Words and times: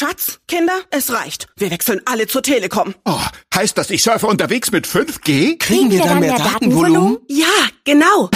Schatz, 0.00 0.38
Kinder, 0.48 0.80
es 0.90 1.12
reicht. 1.12 1.48
Wir 1.58 1.70
wechseln 1.70 2.00
alle 2.06 2.26
zur 2.26 2.42
Telekom. 2.42 2.94
Oh, 3.04 3.20
heißt 3.54 3.76
das, 3.76 3.90
ich 3.90 4.02
surfe 4.02 4.28
unterwegs 4.28 4.72
mit 4.72 4.86
5G? 4.86 5.58
Kriegen 5.58 5.90
wir 5.90 6.02
dann 6.02 6.20
mehr 6.20 6.38
Datenvolumen? 6.38 7.18
Ja, 7.28 7.44
genau. 7.84 8.30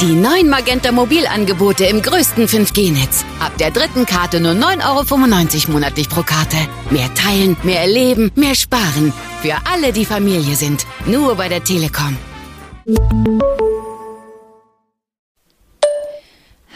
Die 0.00 0.12
neuen 0.14 0.48
Magenta 0.48 0.92
Mobilangebote 0.92 1.84
im 1.84 2.00
größten 2.00 2.48
5G-Netz. 2.48 3.26
Ab 3.38 3.52
der 3.58 3.70
dritten 3.70 4.06
Karte 4.06 4.40
nur 4.40 4.52
9,95 4.52 5.66
Euro 5.66 5.72
monatlich 5.72 6.08
pro 6.08 6.22
Karte. 6.22 6.56
Mehr 6.88 7.12
teilen, 7.12 7.58
mehr 7.62 7.82
erleben, 7.82 8.32
mehr 8.34 8.54
sparen. 8.54 9.12
Für 9.42 9.58
alle, 9.70 9.92
die 9.92 10.06
Familie 10.06 10.56
sind. 10.56 10.86
Nur 11.04 11.34
bei 11.34 11.50
der 11.50 11.62
Telekom. 11.62 12.16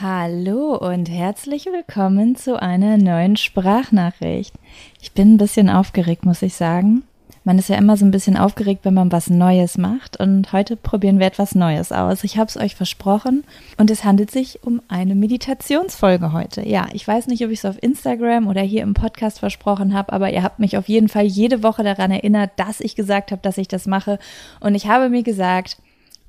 Hallo 0.00 0.76
und 0.76 1.08
herzlich 1.08 1.66
willkommen 1.66 2.34
zu 2.34 2.60
einer 2.60 2.96
neuen 2.96 3.36
Sprachnachricht. 3.36 4.52
Ich 5.00 5.12
bin 5.12 5.34
ein 5.34 5.38
bisschen 5.38 5.70
aufgeregt, 5.70 6.26
muss 6.26 6.42
ich 6.42 6.54
sagen. 6.54 7.04
Man 7.44 7.60
ist 7.60 7.68
ja 7.68 7.76
immer 7.76 7.96
so 7.96 8.04
ein 8.04 8.10
bisschen 8.10 8.36
aufgeregt, 8.36 8.80
wenn 8.84 8.94
man 8.94 9.12
was 9.12 9.30
Neues 9.30 9.78
macht. 9.78 10.18
Und 10.18 10.52
heute 10.52 10.74
probieren 10.74 11.20
wir 11.20 11.28
etwas 11.28 11.54
Neues 11.54 11.92
aus. 11.92 12.24
Ich 12.24 12.38
habe 12.38 12.48
es 12.48 12.56
euch 12.56 12.74
versprochen. 12.74 13.44
Und 13.78 13.88
es 13.88 14.02
handelt 14.02 14.32
sich 14.32 14.64
um 14.64 14.82
eine 14.88 15.14
Meditationsfolge 15.14 16.32
heute. 16.32 16.68
Ja, 16.68 16.88
ich 16.92 17.06
weiß 17.06 17.28
nicht, 17.28 17.44
ob 17.44 17.52
ich 17.52 17.60
es 17.60 17.64
auf 17.64 17.80
Instagram 17.80 18.48
oder 18.48 18.62
hier 18.62 18.82
im 18.82 18.94
Podcast 18.94 19.38
versprochen 19.38 19.94
habe, 19.94 20.12
aber 20.12 20.32
ihr 20.32 20.42
habt 20.42 20.58
mich 20.58 20.76
auf 20.76 20.88
jeden 20.88 21.08
Fall 21.08 21.24
jede 21.24 21.62
Woche 21.62 21.84
daran 21.84 22.10
erinnert, 22.10 22.50
dass 22.56 22.80
ich 22.80 22.96
gesagt 22.96 23.30
habe, 23.30 23.42
dass 23.42 23.58
ich 23.58 23.68
das 23.68 23.86
mache. 23.86 24.18
Und 24.58 24.74
ich 24.74 24.88
habe 24.88 25.08
mir 25.08 25.22
gesagt, 25.22 25.76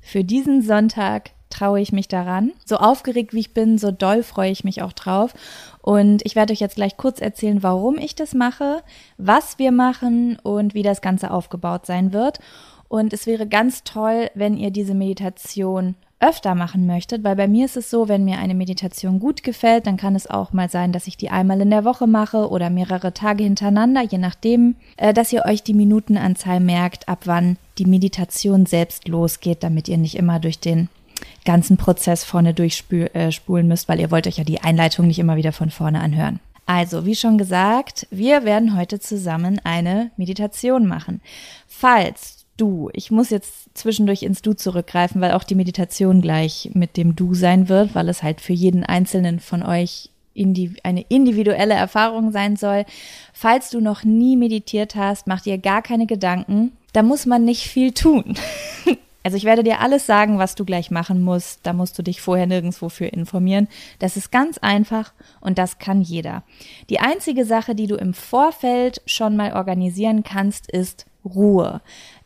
für 0.00 0.22
diesen 0.22 0.62
Sonntag 0.62 1.30
traue 1.50 1.80
ich 1.80 1.92
mich 1.92 2.08
daran. 2.08 2.52
So 2.64 2.76
aufgeregt 2.76 3.32
wie 3.32 3.40
ich 3.40 3.54
bin, 3.54 3.78
so 3.78 3.90
doll 3.90 4.22
freue 4.22 4.50
ich 4.50 4.64
mich 4.64 4.82
auch 4.82 4.92
drauf. 4.92 5.34
Und 5.80 6.24
ich 6.24 6.36
werde 6.36 6.52
euch 6.52 6.60
jetzt 6.60 6.76
gleich 6.76 6.96
kurz 6.96 7.20
erzählen, 7.20 7.62
warum 7.62 7.98
ich 7.98 8.14
das 8.14 8.34
mache, 8.34 8.82
was 9.18 9.58
wir 9.58 9.72
machen 9.72 10.38
und 10.42 10.74
wie 10.74 10.82
das 10.82 11.00
Ganze 11.00 11.30
aufgebaut 11.30 11.86
sein 11.86 12.12
wird. 12.12 12.40
Und 12.88 13.12
es 13.12 13.26
wäre 13.26 13.46
ganz 13.46 13.84
toll, 13.84 14.30
wenn 14.34 14.56
ihr 14.56 14.70
diese 14.70 14.94
Meditation 14.94 15.96
öfter 16.18 16.54
machen 16.54 16.86
möchtet, 16.86 17.24
weil 17.24 17.36
bei 17.36 17.46
mir 17.46 17.66
ist 17.66 17.76
es 17.76 17.90
so, 17.90 18.08
wenn 18.08 18.24
mir 18.24 18.38
eine 18.38 18.54
Meditation 18.54 19.20
gut 19.20 19.42
gefällt, 19.42 19.86
dann 19.86 19.98
kann 19.98 20.16
es 20.16 20.28
auch 20.28 20.52
mal 20.52 20.70
sein, 20.70 20.92
dass 20.92 21.06
ich 21.06 21.18
die 21.18 21.28
einmal 21.28 21.60
in 21.60 21.68
der 21.68 21.84
Woche 21.84 22.06
mache 22.06 22.48
oder 22.48 22.70
mehrere 22.70 23.12
Tage 23.12 23.44
hintereinander, 23.44 24.02
je 24.02 24.16
nachdem, 24.16 24.76
äh, 24.96 25.12
dass 25.12 25.32
ihr 25.32 25.44
euch 25.44 25.62
die 25.62 25.74
Minutenanzahl 25.74 26.60
merkt, 26.60 27.08
ab 27.08 27.20
wann 27.26 27.58
die 27.76 27.84
Meditation 27.84 28.64
selbst 28.64 29.08
losgeht, 29.08 29.62
damit 29.62 29.88
ihr 29.88 29.98
nicht 29.98 30.16
immer 30.16 30.40
durch 30.40 30.58
den 30.58 30.88
ganzen 31.46 31.78
Prozess 31.78 32.24
vorne 32.24 32.52
durchspulen 32.52 33.08
äh, 33.14 33.62
müsst, 33.62 33.88
weil 33.88 34.00
ihr 34.00 34.10
wollt 34.10 34.26
euch 34.26 34.36
ja 34.36 34.44
die 34.44 34.60
Einleitung 34.60 35.06
nicht 35.06 35.18
immer 35.18 35.36
wieder 35.36 35.52
von 35.52 35.70
vorne 35.70 36.00
anhören. 36.00 36.40
Also, 36.66 37.06
wie 37.06 37.14
schon 37.14 37.38
gesagt, 37.38 38.06
wir 38.10 38.44
werden 38.44 38.76
heute 38.76 39.00
zusammen 39.00 39.60
eine 39.64 40.10
Meditation 40.18 40.86
machen. 40.86 41.22
Falls 41.66 42.44
du, 42.56 42.90
ich 42.92 43.10
muss 43.10 43.30
jetzt 43.30 43.68
zwischendurch 43.74 44.22
ins 44.22 44.42
Du 44.42 44.52
zurückgreifen, 44.52 45.20
weil 45.20 45.32
auch 45.32 45.44
die 45.44 45.54
Meditation 45.54 46.20
gleich 46.20 46.70
mit 46.74 46.96
dem 46.96 47.14
Du 47.14 47.34
sein 47.34 47.68
wird, 47.68 47.94
weil 47.94 48.08
es 48.08 48.22
halt 48.22 48.40
für 48.40 48.52
jeden 48.52 48.84
einzelnen 48.84 49.40
von 49.40 49.62
euch 49.62 50.10
eine 50.82 51.00
individuelle 51.08 51.74
Erfahrung 51.74 52.30
sein 52.30 52.56
soll. 52.56 52.84
Falls 53.32 53.70
du 53.70 53.80
noch 53.80 54.04
nie 54.04 54.36
meditiert 54.36 54.94
hast, 54.94 55.26
mach 55.26 55.40
dir 55.40 55.56
gar 55.56 55.80
keine 55.80 56.06
Gedanken. 56.06 56.72
Da 56.92 57.02
muss 57.02 57.24
man 57.26 57.44
nicht 57.44 57.68
viel 57.68 57.92
tun. 57.92 58.36
Also 59.26 59.36
ich 59.36 59.42
werde 59.42 59.64
dir 59.64 59.80
alles 59.80 60.06
sagen, 60.06 60.38
was 60.38 60.54
du 60.54 60.64
gleich 60.64 60.92
machen 60.92 61.20
musst. 61.20 61.66
Da 61.66 61.72
musst 61.72 61.98
du 61.98 62.04
dich 62.04 62.20
vorher 62.20 62.46
nirgendwo 62.46 62.88
für 62.88 63.06
informieren. 63.06 63.66
Das 63.98 64.16
ist 64.16 64.30
ganz 64.30 64.56
einfach 64.58 65.12
und 65.40 65.58
das 65.58 65.80
kann 65.80 66.00
jeder. 66.00 66.44
Die 66.90 67.00
einzige 67.00 67.44
Sache, 67.44 67.74
die 67.74 67.88
du 67.88 67.96
im 67.96 68.14
Vorfeld 68.14 69.02
schon 69.04 69.34
mal 69.34 69.54
organisieren 69.54 70.22
kannst, 70.22 70.70
ist 70.70 71.06
Ruhe. 71.24 71.80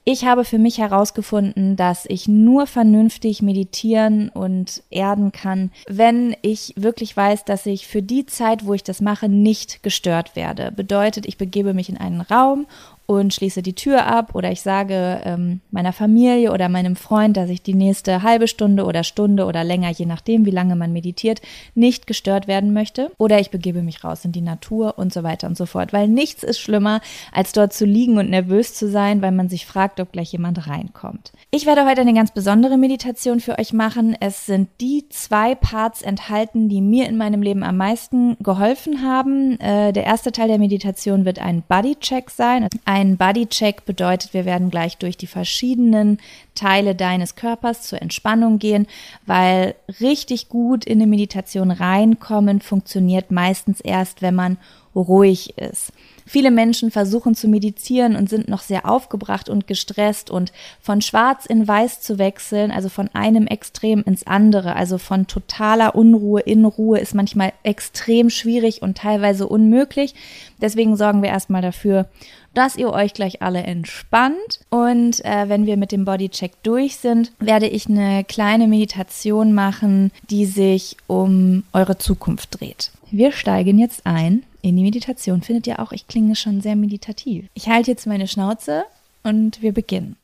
Ich 0.04 0.24
habe 0.24 0.44
für 0.44 0.58
mich 0.58 0.78
herausgefunden, 0.78 1.76
dass 1.76 2.04
ich 2.06 2.26
nur 2.26 2.66
vernünftig 2.66 3.42
meditieren 3.42 4.28
und 4.28 4.82
erden 4.90 5.30
kann, 5.30 5.70
wenn 5.88 6.34
ich 6.42 6.74
wirklich 6.76 7.16
weiß, 7.16 7.44
dass 7.44 7.66
ich 7.66 7.86
für 7.86 8.02
die 8.02 8.26
Zeit, 8.26 8.66
wo 8.66 8.74
ich 8.74 8.82
das 8.82 9.00
mache, 9.00 9.28
nicht 9.28 9.82
gestört 9.82 10.36
werde. 10.36 10.72
Bedeutet, 10.72 11.26
ich 11.26 11.38
begebe 11.38 11.74
mich 11.74 11.88
in 11.90 11.98
einen 11.98 12.22
Raum 12.22 12.66
und 13.10 13.34
schließe 13.34 13.60
die 13.60 13.74
Tür 13.74 14.06
ab 14.06 14.36
oder 14.36 14.52
ich 14.52 14.60
sage 14.60 15.20
ähm, 15.24 15.62
meiner 15.72 15.92
Familie 15.92 16.52
oder 16.52 16.68
meinem 16.68 16.94
Freund, 16.94 17.36
dass 17.36 17.50
ich 17.50 17.60
die 17.60 17.74
nächste 17.74 18.22
halbe 18.22 18.46
Stunde 18.46 18.84
oder 18.84 19.02
Stunde 19.02 19.46
oder 19.46 19.64
länger, 19.64 19.90
je 19.90 20.06
nachdem, 20.06 20.46
wie 20.46 20.52
lange 20.52 20.76
man 20.76 20.92
meditiert, 20.92 21.42
nicht 21.74 22.06
gestört 22.06 22.46
werden 22.46 22.72
möchte 22.72 23.10
oder 23.18 23.40
ich 23.40 23.50
begebe 23.50 23.82
mich 23.82 24.04
raus 24.04 24.24
in 24.24 24.30
die 24.30 24.40
Natur 24.40 24.96
und 24.96 25.12
so 25.12 25.24
weiter 25.24 25.48
und 25.48 25.56
so 25.56 25.66
fort, 25.66 25.92
weil 25.92 26.06
nichts 26.06 26.44
ist 26.44 26.60
schlimmer, 26.60 27.00
als 27.32 27.50
dort 27.50 27.72
zu 27.72 27.84
liegen 27.84 28.16
und 28.16 28.30
nervös 28.30 28.74
zu 28.74 28.88
sein, 28.88 29.22
weil 29.22 29.32
man 29.32 29.48
sich 29.48 29.66
fragt, 29.66 29.98
ob 29.98 30.12
gleich 30.12 30.30
jemand 30.30 30.68
reinkommt. 30.68 31.32
Ich 31.50 31.66
werde 31.66 31.86
heute 31.86 32.02
eine 32.02 32.14
ganz 32.14 32.30
besondere 32.30 32.78
Meditation 32.78 33.40
für 33.40 33.58
euch 33.58 33.72
machen. 33.72 34.16
Es 34.20 34.46
sind 34.46 34.68
die 34.80 35.08
zwei 35.08 35.56
Parts 35.56 36.02
enthalten, 36.02 36.68
die 36.68 36.80
mir 36.80 37.08
in 37.08 37.16
meinem 37.16 37.42
Leben 37.42 37.64
am 37.64 37.76
meisten 37.76 38.36
geholfen 38.38 39.02
haben. 39.02 39.58
Äh, 39.58 39.92
der 39.92 40.04
erste 40.04 40.30
Teil 40.30 40.46
der 40.46 40.60
Meditation 40.60 41.24
wird 41.24 41.40
ein 41.40 41.64
Body-Check 41.66 42.30
sein. 42.30 42.68
Ein 42.84 42.99
ein 43.00 43.16
Bodycheck 43.16 43.84
bedeutet, 43.84 44.34
wir 44.34 44.44
werden 44.44 44.70
gleich 44.70 44.98
durch 44.98 45.16
die 45.16 45.26
verschiedenen 45.26 46.18
Teile 46.60 46.94
deines 46.94 47.36
Körpers 47.36 47.82
zur 47.82 48.02
Entspannung 48.02 48.58
gehen, 48.58 48.86
weil 49.24 49.74
richtig 50.00 50.50
gut 50.50 50.84
in 50.84 50.98
eine 50.98 51.06
Meditation 51.06 51.70
reinkommen 51.70 52.60
funktioniert 52.60 53.30
meistens 53.30 53.80
erst, 53.80 54.20
wenn 54.20 54.34
man 54.34 54.58
ruhig 54.94 55.56
ist. 55.56 55.92
Viele 56.26 56.50
Menschen 56.50 56.90
versuchen 56.90 57.34
zu 57.34 57.48
meditieren 57.48 58.14
und 58.14 58.28
sind 58.28 58.48
noch 58.48 58.60
sehr 58.60 58.88
aufgebracht 58.88 59.48
und 59.48 59.66
gestresst 59.66 60.30
und 60.30 60.52
von 60.80 61.00
schwarz 61.00 61.46
in 61.46 61.66
weiß 61.66 62.02
zu 62.02 62.18
wechseln, 62.18 62.70
also 62.70 62.88
von 62.88 63.08
einem 63.14 63.46
Extrem 63.46 64.02
ins 64.02 64.26
andere, 64.26 64.76
also 64.76 64.98
von 64.98 65.26
totaler 65.26 65.94
Unruhe 65.94 66.40
in 66.40 66.64
Ruhe 66.64 66.98
ist 66.98 67.14
manchmal 67.14 67.52
extrem 67.62 68.30
schwierig 68.30 68.82
und 68.82 68.98
teilweise 68.98 69.48
unmöglich. 69.48 70.14
Deswegen 70.60 70.96
sorgen 70.96 71.22
wir 71.22 71.30
erstmal 71.30 71.62
dafür, 71.62 72.08
dass 72.54 72.76
ihr 72.76 72.90
euch 72.90 73.14
gleich 73.14 73.42
alle 73.42 73.62
entspannt. 73.62 74.60
Und 74.70 75.24
äh, 75.24 75.48
wenn 75.48 75.66
wir 75.66 75.76
mit 75.76 75.92
dem 75.92 76.04
Bodycheck 76.04 76.49
durch 76.62 76.96
sind, 76.96 77.32
werde 77.38 77.68
ich 77.68 77.88
eine 77.88 78.24
kleine 78.24 78.66
Meditation 78.66 79.52
machen, 79.52 80.12
die 80.28 80.46
sich 80.46 80.96
um 81.06 81.64
eure 81.72 81.98
Zukunft 81.98 82.60
dreht. 82.60 82.90
Wir 83.10 83.32
steigen 83.32 83.78
jetzt 83.78 84.06
ein 84.06 84.44
in 84.62 84.76
die 84.76 84.82
Meditation. 84.82 85.42
Findet 85.42 85.66
ihr 85.66 85.80
auch, 85.80 85.92
ich 85.92 86.06
klinge 86.06 86.36
schon 86.36 86.60
sehr 86.60 86.76
meditativ. 86.76 87.46
Ich 87.54 87.68
halte 87.68 87.90
jetzt 87.90 88.06
meine 88.06 88.28
Schnauze 88.28 88.84
und 89.22 89.62
wir 89.62 89.72
beginnen. 89.72 90.16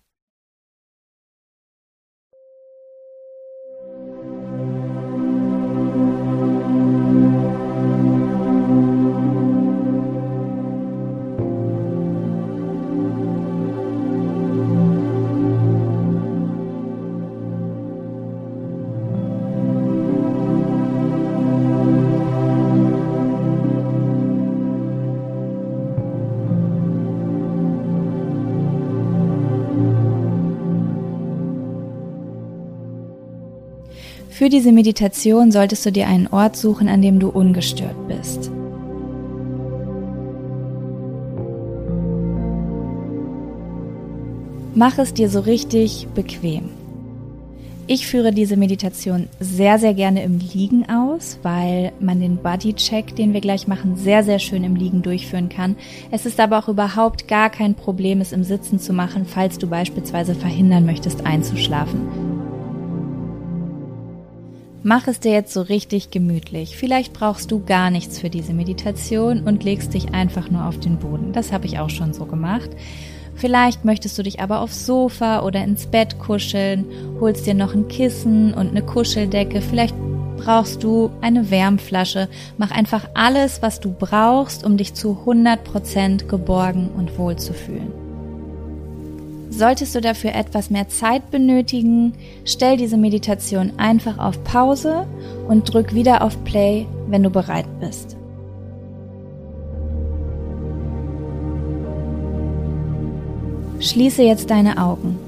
Für 34.37 34.51
diese 34.51 34.71
Meditation 34.71 35.51
solltest 35.51 35.87
du 35.87 35.93
dir 35.93 36.09
einen 36.09 36.27
Ort 36.27 36.59
suchen, 36.59 36.89
an 36.89 37.01
dem 37.01 37.19
du 37.19 37.31
ungestört 37.31 37.97
bist. 38.07 38.51
Mach 44.75 44.99
es 44.99 45.15
dir 45.15 45.31
so 45.31 45.41
richtig 45.41 46.07
bequem. 46.15 46.69
Ich 47.87 48.07
führe 48.07 48.31
diese 48.31 48.59
Meditation 48.59 49.29
sehr, 49.41 49.79
sehr 49.79 49.95
gerne 49.95 50.23
im 50.23 50.39
Liegen 50.39 50.87
aus, 50.87 51.39
weil 51.43 51.93
man 51.99 52.21
den 52.21 52.37
Body-Check, 52.37 53.17
den 53.17 53.33
wir 53.33 53.41
gleich 53.41 53.67
machen, 53.67 53.97
sehr, 53.97 54.23
sehr 54.23 54.39
schön 54.39 54.65
im 54.65 54.77
Liegen 54.77 55.01
durchführen 55.01 55.49
kann. 55.49 55.77
Es 56.11 56.27
ist 56.27 56.41
aber 56.41 56.59
auch 56.59 56.69
überhaupt 56.69 57.27
gar 57.27 57.49
kein 57.49 57.75
Problem, 57.75 58.21
es 58.21 58.33
im 58.33 58.45
Sitzen 58.45 58.81
zu 58.81 58.93
machen, 58.93 59.25
falls 59.25 59.57
du 59.57 59.67
beispielsweise 59.67 60.35
verhindern 60.35 60.85
möchtest, 60.85 61.25
einzuschlafen. 61.25 62.36
Mach 64.89 65.09
es 65.09 65.19
dir 65.19 65.33
jetzt 65.33 65.53
so 65.53 65.63
richtig 65.63 66.13
gemütlich. 66.13 66.77
Vielleicht 66.77 67.13
brauchst 67.13 67.51
du 67.51 67.61
gar 67.65 67.91
nichts 67.91 68.21
für 68.21 68.31
diese 68.31 68.53
Meditation 68.53 69.41
und 69.41 69.65
legst 69.65 69.95
dich 69.95 70.15
einfach 70.15 70.49
nur 70.49 70.65
auf 70.65 70.79
den 70.79 70.99
Boden. 70.99 71.33
Das 71.33 71.51
habe 71.51 71.67
ich 71.67 71.81
auch 71.81 71.91
schon 71.91 72.13
so 72.13 72.25
gemacht. 72.25 72.71
Vielleicht 73.35 73.85
möchtest 73.85 74.17
du 74.17 74.23
dich 74.23 74.39
aber 74.39 74.61
aufs 74.61 74.87
Sofa 74.87 75.43
oder 75.43 75.65
ins 75.65 75.89
Bett 75.89 76.21
kuscheln, 76.21 76.85
holst 77.21 77.49
dir 77.49 77.55
noch 77.55 77.75
ein 77.75 77.89
Kissen 77.89 78.55
und 78.55 78.69
eine 78.69 78.83
Kuscheldecke. 78.83 79.61
Vielleicht 79.61 79.97
brauchst 80.37 80.85
du 80.85 81.11
eine 81.21 81.51
Wärmflasche. 81.51 82.29
Mach 82.57 82.71
einfach 82.71 83.09
alles, 83.15 83.63
was 83.63 83.81
du 83.81 83.91
brauchst, 83.91 84.65
um 84.65 84.77
dich 84.77 84.95
zu 84.95 85.19
100% 85.27 86.29
geborgen 86.29 86.91
und 86.97 87.19
wohl 87.19 87.35
zu 87.35 87.55
fühlen. 87.55 88.06
Solltest 89.57 89.95
du 89.95 90.03
dafür 90.03 90.35
etwas 90.35 90.69
mehr 90.69 90.87
Zeit 90.91 91.31
benötigen, 91.31 92.13
stell 92.45 92.77
diese 92.77 92.99
Meditation 92.99 93.73
einfach 93.79 94.19
auf 94.19 94.45
Pause 94.45 95.07
und 95.49 95.73
drück 95.73 95.95
wieder 95.95 96.21
auf 96.21 96.45
Play, 96.45 96.85
wenn 97.09 97.23
du 97.23 97.31
bereit 97.31 97.65
bist. 97.81 98.19
Schließe 103.81 104.23
jetzt 104.23 104.51
deine 104.51 104.77
Augen. 104.77 105.19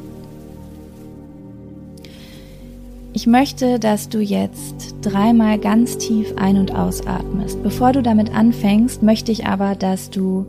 Ich 3.15 3.27
möchte, 3.27 3.79
dass 3.79 4.11
du 4.11 4.21
jetzt 4.21 4.95
dreimal 5.01 5.59
ganz 5.59 5.97
tief 5.97 6.35
ein- 6.37 6.59
und 6.59 6.75
ausatmest. 6.75 7.63
Bevor 7.63 7.93
du 7.93 8.03
damit 8.03 8.35
anfängst, 8.35 9.03
möchte 9.03 9.33
ich 9.33 9.47
aber, 9.47 9.75
dass 9.75 10.11
du 10.11 10.45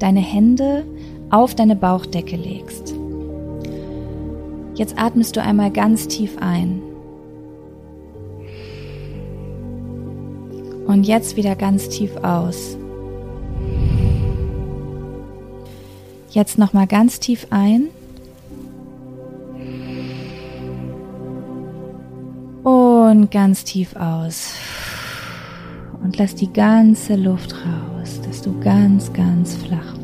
deine 0.00 0.20
Hände 0.20 0.84
auf 1.30 1.54
deine 1.54 1.76
Bauchdecke 1.76 2.34
legst. 2.34 2.99
Jetzt 4.80 4.98
atmest 4.98 5.36
du 5.36 5.42
einmal 5.42 5.70
ganz 5.70 6.08
tief 6.08 6.38
ein. 6.40 6.80
Und 10.86 11.06
jetzt 11.06 11.36
wieder 11.36 11.54
ganz 11.54 11.90
tief 11.90 12.16
aus. 12.22 12.78
Jetzt 16.30 16.56
nochmal 16.56 16.86
ganz 16.86 17.20
tief 17.20 17.46
ein. 17.50 17.88
Und 22.62 23.30
ganz 23.30 23.64
tief 23.64 23.94
aus. 23.96 24.54
Und 26.02 26.16
lass 26.16 26.34
die 26.34 26.50
ganze 26.50 27.16
Luft 27.16 27.52
raus, 27.52 28.18
dass 28.24 28.40
du 28.40 28.58
ganz, 28.60 29.12
ganz 29.12 29.56
flach 29.56 29.99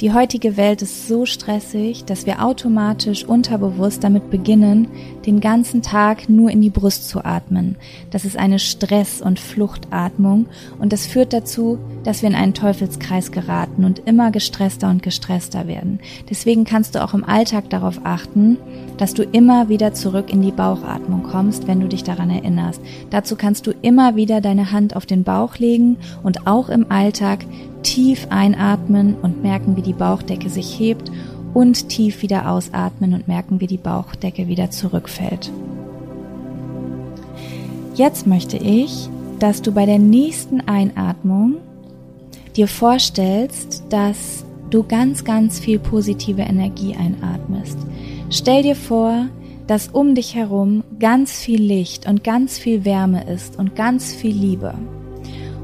Die 0.00 0.14
heutige 0.14 0.56
Welt 0.56 0.80
ist 0.80 1.08
so 1.08 1.26
stressig, 1.26 2.06
dass 2.06 2.24
wir 2.24 2.42
automatisch 2.42 3.22
unterbewusst 3.22 4.02
damit 4.02 4.30
beginnen, 4.30 4.88
den 5.26 5.40
ganzen 5.40 5.82
Tag 5.82 6.30
nur 6.30 6.50
in 6.50 6.62
die 6.62 6.70
Brust 6.70 7.06
zu 7.06 7.22
atmen. 7.22 7.76
Das 8.10 8.24
ist 8.24 8.38
eine 8.38 8.58
Stress- 8.58 9.20
und 9.20 9.38
Fluchtatmung 9.38 10.46
und 10.78 10.94
das 10.94 11.06
führt 11.06 11.34
dazu, 11.34 11.78
dass 12.02 12.22
wir 12.22 12.30
in 12.30 12.34
einen 12.34 12.54
Teufelskreis 12.54 13.30
geraten 13.30 13.84
und 13.84 13.98
immer 14.06 14.30
gestresster 14.30 14.88
und 14.88 15.02
gestresster 15.02 15.66
werden. 15.66 16.00
Deswegen 16.30 16.64
kannst 16.64 16.94
du 16.94 17.04
auch 17.04 17.12
im 17.12 17.24
Alltag 17.24 17.68
darauf 17.68 18.00
achten, 18.02 18.56
dass 18.96 19.12
du 19.12 19.22
immer 19.22 19.68
wieder 19.68 19.92
zurück 19.92 20.32
in 20.32 20.40
die 20.40 20.50
Bauchatmung 20.50 21.24
kommst, 21.24 21.68
wenn 21.68 21.80
du 21.80 21.88
dich 21.88 22.04
daran 22.04 22.30
erinnerst. 22.30 22.80
Dazu 23.10 23.36
kannst 23.36 23.66
du 23.66 23.74
immer 23.82 24.16
wieder 24.16 24.40
deine 24.40 24.72
Hand 24.72 24.96
auf 24.96 25.04
den 25.04 25.24
Bauch 25.24 25.58
legen 25.58 25.98
und 26.22 26.46
auch 26.46 26.70
im 26.70 26.90
Alltag 26.90 27.44
tief 27.82 28.26
einatmen 28.30 29.16
und 29.22 29.42
merken, 29.42 29.76
wie 29.76 29.82
die 29.82 29.92
Bauchdecke 29.92 30.48
sich 30.48 30.78
hebt 30.78 31.10
und 31.54 31.88
tief 31.88 32.22
wieder 32.22 32.50
ausatmen 32.50 33.14
und 33.14 33.28
merken, 33.28 33.60
wie 33.60 33.66
die 33.66 33.76
Bauchdecke 33.76 34.48
wieder 34.48 34.70
zurückfällt. 34.70 35.50
Jetzt 37.94 38.26
möchte 38.26 38.56
ich, 38.56 39.08
dass 39.38 39.62
du 39.62 39.72
bei 39.72 39.86
der 39.86 39.98
nächsten 39.98 40.60
Einatmung 40.62 41.56
dir 42.56 42.68
vorstellst, 42.68 43.84
dass 43.88 44.44
du 44.70 44.84
ganz, 44.84 45.24
ganz 45.24 45.58
viel 45.58 45.78
positive 45.78 46.42
Energie 46.42 46.94
einatmest. 46.94 47.78
Stell 48.30 48.62
dir 48.62 48.76
vor, 48.76 49.26
dass 49.66 49.88
um 49.88 50.14
dich 50.14 50.34
herum 50.34 50.84
ganz 50.98 51.38
viel 51.38 51.62
Licht 51.62 52.08
und 52.08 52.24
ganz 52.24 52.58
viel 52.58 52.84
Wärme 52.84 53.24
ist 53.24 53.58
und 53.58 53.76
ganz 53.76 54.12
viel 54.14 54.34
Liebe. 54.34 54.74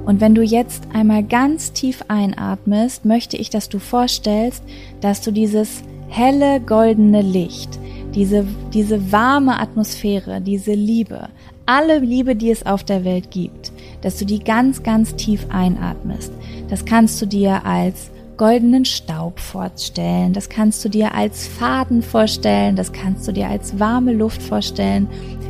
Und 0.07 0.21
wenn 0.21 0.37
du 0.37 0.43
jetzt 0.43 0.85
einmal 0.95 1.25
ganz 1.25 1.73
tief 1.73 2.05
einatmest, 2.07 3.05
möchte 3.05 3.37
ich, 3.37 3.51
dass 3.51 3.69
du 3.69 3.81
vorstellst, 3.81 4.63
dass 5.01 5.21
du 5.21 5.33
dieses 5.33 5.83
helle 6.09 6.61
goldene 6.61 7.23
Licht, 7.23 7.79
diese, 8.15 8.47
diese 8.73 9.11
warme 9.11 9.59
Atmosphäre, 9.59 10.41
diese 10.41 10.75
Liebe, 10.75 11.29
alle 11.67 11.99
Liebe, 11.99 12.37
die 12.37 12.53
es 12.53 12.65
auf 12.65 12.85
der 12.85 13.05
Welt 13.05 13.33
gibt, 13.33 13.73
dass 14.03 14.17
du 14.17 14.25
die 14.25 14.39
ganz, 14.39 14.85
ganz 14.85 15.17
tief 15.17 15.45
einatmest. 15.51 16.33
Das 16.71 16.85
kannst 16.85 17.21
du 17.21 17.27
dir 17.27 17.67
als 17.67 18.11
goldenen 18.37 18.85
Staub 18.85 19.41
vorstellen, 19.41 20.33
das 20.33 20.49
kannst 20.49 20.85
du 20.85 20.89
dir 20.89 21.15
als 21.15 21.49
Faden 21.49 22.03
vorstellen, 22.03 22.77
das 22.77 22.93
kannst 22.93 23.27
du 23.27 23.33
dir 23.33 23.49
als 23.49 23.81
warme 23.81 24.13
Luft 24.13 24.41
vorstellen, 24.41 25.09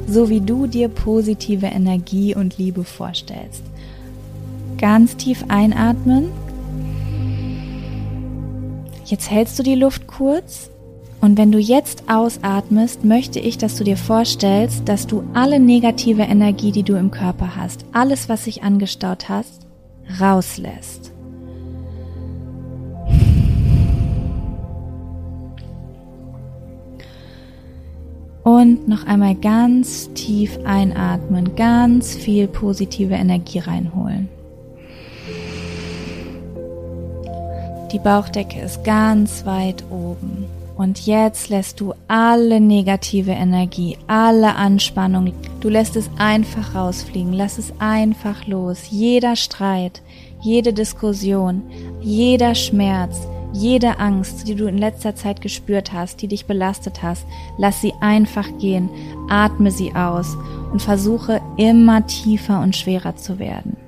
so 0.08 0.30
wie 0.30 0.40
du 0.40 0.66
dir 0.66 0.88
positive 0.88 1.66
Energie 1.66 2.34
und 2.34 2.56
Liebe 2.56 2.84
vorstellst. 2.84 3.62
Ganz 4.78 5.16
tief 5.16 5.44
einatmen. 5.48 6.30
Jetzt 9.04 9.30
hältst 9.30 9.58
du 9.58 9.62
die 9.62 9.74
Luft 9.74 10.06
kurz 10.06 10.70
und 11.20 11.38
wenn 11.38 11.50
du 11.50 11.58
jetzt 11.58 12.04
ausatmest, 12.08 13.04
möchte 13.04 13.40
ich, 13.40 13.58
dass 13.58 13.76
du 13.76 13.84
dir 13.84 13.96
vorstellst, 13.96 14.88
dass 14.88 15.06
du 15.06 15.24
alle 15.34 15.58
negative 15.58 16.22
Energie, 16.22 16.72
die 16.72 16.82
du 16.82 16.94
im 16.94 17.10
Körper 17.10 17.56
hast, 17.56 17.84
alles, 17.92 18.28
was 18.28 18.44
sich 18.44 18.62
angestaut 18.62 19.28
hast, 19.28 19.66
rauslässt. 20.20 21.12
Und 28.44 28.86
noch 28.86 29.04
einmal 29.06 29.34
ganz 29.34 30.12
tief 30.12 30.60
einatmen, 30.64 31.56
ganz 31.56 32.14
viel 32.14 32.46
positive 32.46 33.14
Energie 33.14 33.58
reinholen. 33.58 34.28
Die 37.96 38.02
Bauchdecke 38.02 38.60
ist 38.60 38.84
ganz 38.84 39.46
weit 39.46 39.82
oben. 39.90 40.44
Und 40.76 41.06
jetzt 41.06 41.48
lässt 41.48 41.80
du 41.80 41.94
alle 42.08 42.60
negative 42.60 43.30
Energie, 43.30 43.96
alle 44.06 44.54
Anspannung, 44.54 45.32
du 45.60 45.70
lässt 45.70 45.96
es 45.96 46.10
einfach 46.18 46.74
rausfliegen, 46.74 47.32
lass 47.32 47.56
es 47.56 47.72
einfach 47.78 48.46
los. 48.46 48.90
Jeder 48.90 49.34
Streit, 49.34 50.02
jede 50.42 50.74
Diskussion, 50.74 51.62
jeder 52.02 52.54
Schmerz, 52.54 53.16
jede 53.54 53.98
Angst, 53.98 54.46
die 54.46 54.56
du 54.56 54.66
in 54.66 54.76
letzter 54.76 55.14
Zeit 55.16 55.40
gespürt 55.40 55.94
hast, 55.94 56.20
die 56.20 56.28
dich 56.28 56.44
belastet 56.44 57.02
hast, 57.02 57.24
lass 57.56 57.80
sie 57.80 57.94
einfach 58.02 58.58
gehen, 58.58 58.90
atme 59.30 59.70
sie 59.70 59.94
aus 59.94 60.36
und 60.70 60.82
versuche 60.82 61.40
immer 61.56 62.06
tiefer 62.06 62.60
und 62.60 62.76
schwerer 62.76 63.16
zu 63.16 63.38
werden. 63.38 63.85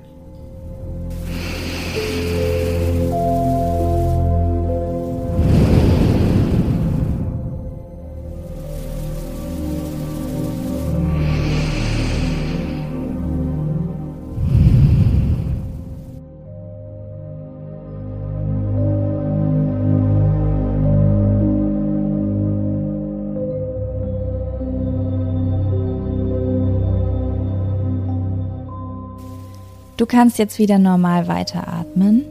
Du 29.99 30.05
kannst 30.05 30.39
jetzt 30.39 30.59
wieder 30.59 30.79
normal 30.79 31.27
weiteratmen. 31.27 32.23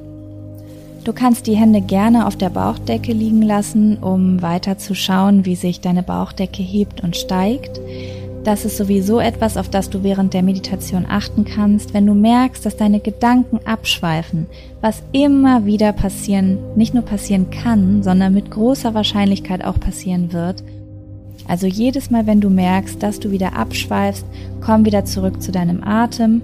Du 1.04 1.12
kannst 1.12 1.46
die 1.46 1.54
Hände 1.54 1.82
gerne 1.82 2.26
auf 2.26 2.34
der 2.34 2.48
Bauchdecke 2.48 3.12
liegen 3.12 3.42
lassen, 3.42 3.98
um 3.98 4.40
weiter 4.40 4.78
zu 4.78 4.94
schauen, 4.94 5.44
wie 5.44 5.54
sich 5.54 5.82
deine 5.82 6.02
Bauchdecke 6.02 6.62
hebt 6.62 7.02
und 7.02 7.14
steigt. 7.14 7.78
Das 8.42 8.64
ist 8.64 8.78
sowieso 8.78 9.20
etwas, 9.20 9.58
auf 9.58 9.68
das 9.68 9.90
du 9.90 10.02
während 10.02 10.32
der 10.32 10.42
Meditation 10.42 11.04
achten 11.06 11.44
kannst, 11.44 11.92
wenn 11.92 12.06
du 12.06 12.14
merkst, 12.14 12.64
dass 12.64 12.78
deine 12.78 13.00
Gedanken 13.00 13.60
abschweifen, 13.66 14.46
was 14.80 15.02
immer 15.12 15.66
wieder 15.66 15.92
passieren, 15.92 16.56
nicht 16.74 16.94
nur 16.94 17.04
passieren 17.04 17.50
kann, 17.50 18.02
sondern 18.02 18.32
mit 18.32 18.50
großer 18.50 18.94
Wahrscheinlichkeit 18.94 19.62
auch 19.62 19.78
passieren 19.78 20.32
wird. 20.32 20.64
Also 21.46 21.66
jedes 21.66 22.10
Mal, 22.10 22.26
wenn 22.26 22.40
du 22.40 22.48
merkst, 22.48 23.02
dass 23.02 23.20
du 23.20 23.30
wieder 23.30 23.58
abschweifst, 23.58 24.24
komm 24.62 24.86
wieder 24.86 25.04
zurück 25.04 25.42
zu 25.42 25.52
deinem 25.52 25.84
Atem 25.84 26.40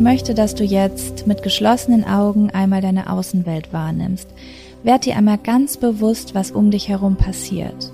Möchte, 0.00 0.32
dass 0.32 0.54
du 0.54 0.64
jetzt 0.64 1.26
mit 1.26 1.42
geschlossenen 1.42 2.04
Augen 2.04 2.48
einmal 2.50 2.80
deine 2.80 3.12
Außenwelt 3.12 3.70
wahrnimmst. 3.70 4.28
Werd 4.82 5.04
dir 5.04 5.14
einmal 5.14 5.36
ganz 5.36 5.76
bewusst, 5.76 6.34
was 6.34 6.50
um 6.50 6.70
dich 6.70 6.88
herum 6.88 7.16
passiert. 7.16 7.92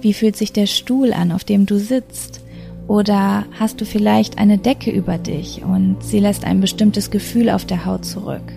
Wie 0.00 0.12
fühlt 0.12 0.36
sich 0.36 0.52
der 0.52 0.66
Stuhl 0.66 1.12
an, 1.12 1.32
auf 1.32 1.42
dem 1.42 1.66
du 1.66 1.80
sitzt? 1.80 2.40
Oder 2.86 3.44
hast 3.58 3.80
du 3.80 3.84
vielleicht 3.84 4.38
eine 4.38 4.56
Decke 4.56 4.92
über 4.92 5.18
dich 5.18 5.64
und 5.64 5.96
sie 6.00 6.20
lässt 6.20 6.44
ein 6.44 6.60
bestimmtes 6.60 7.10
Gefühl 7.10 7.50
auf 7.50 7.64
der 7.64 7.84
Haut 7.84 8.04
zurück? 8.04 8.52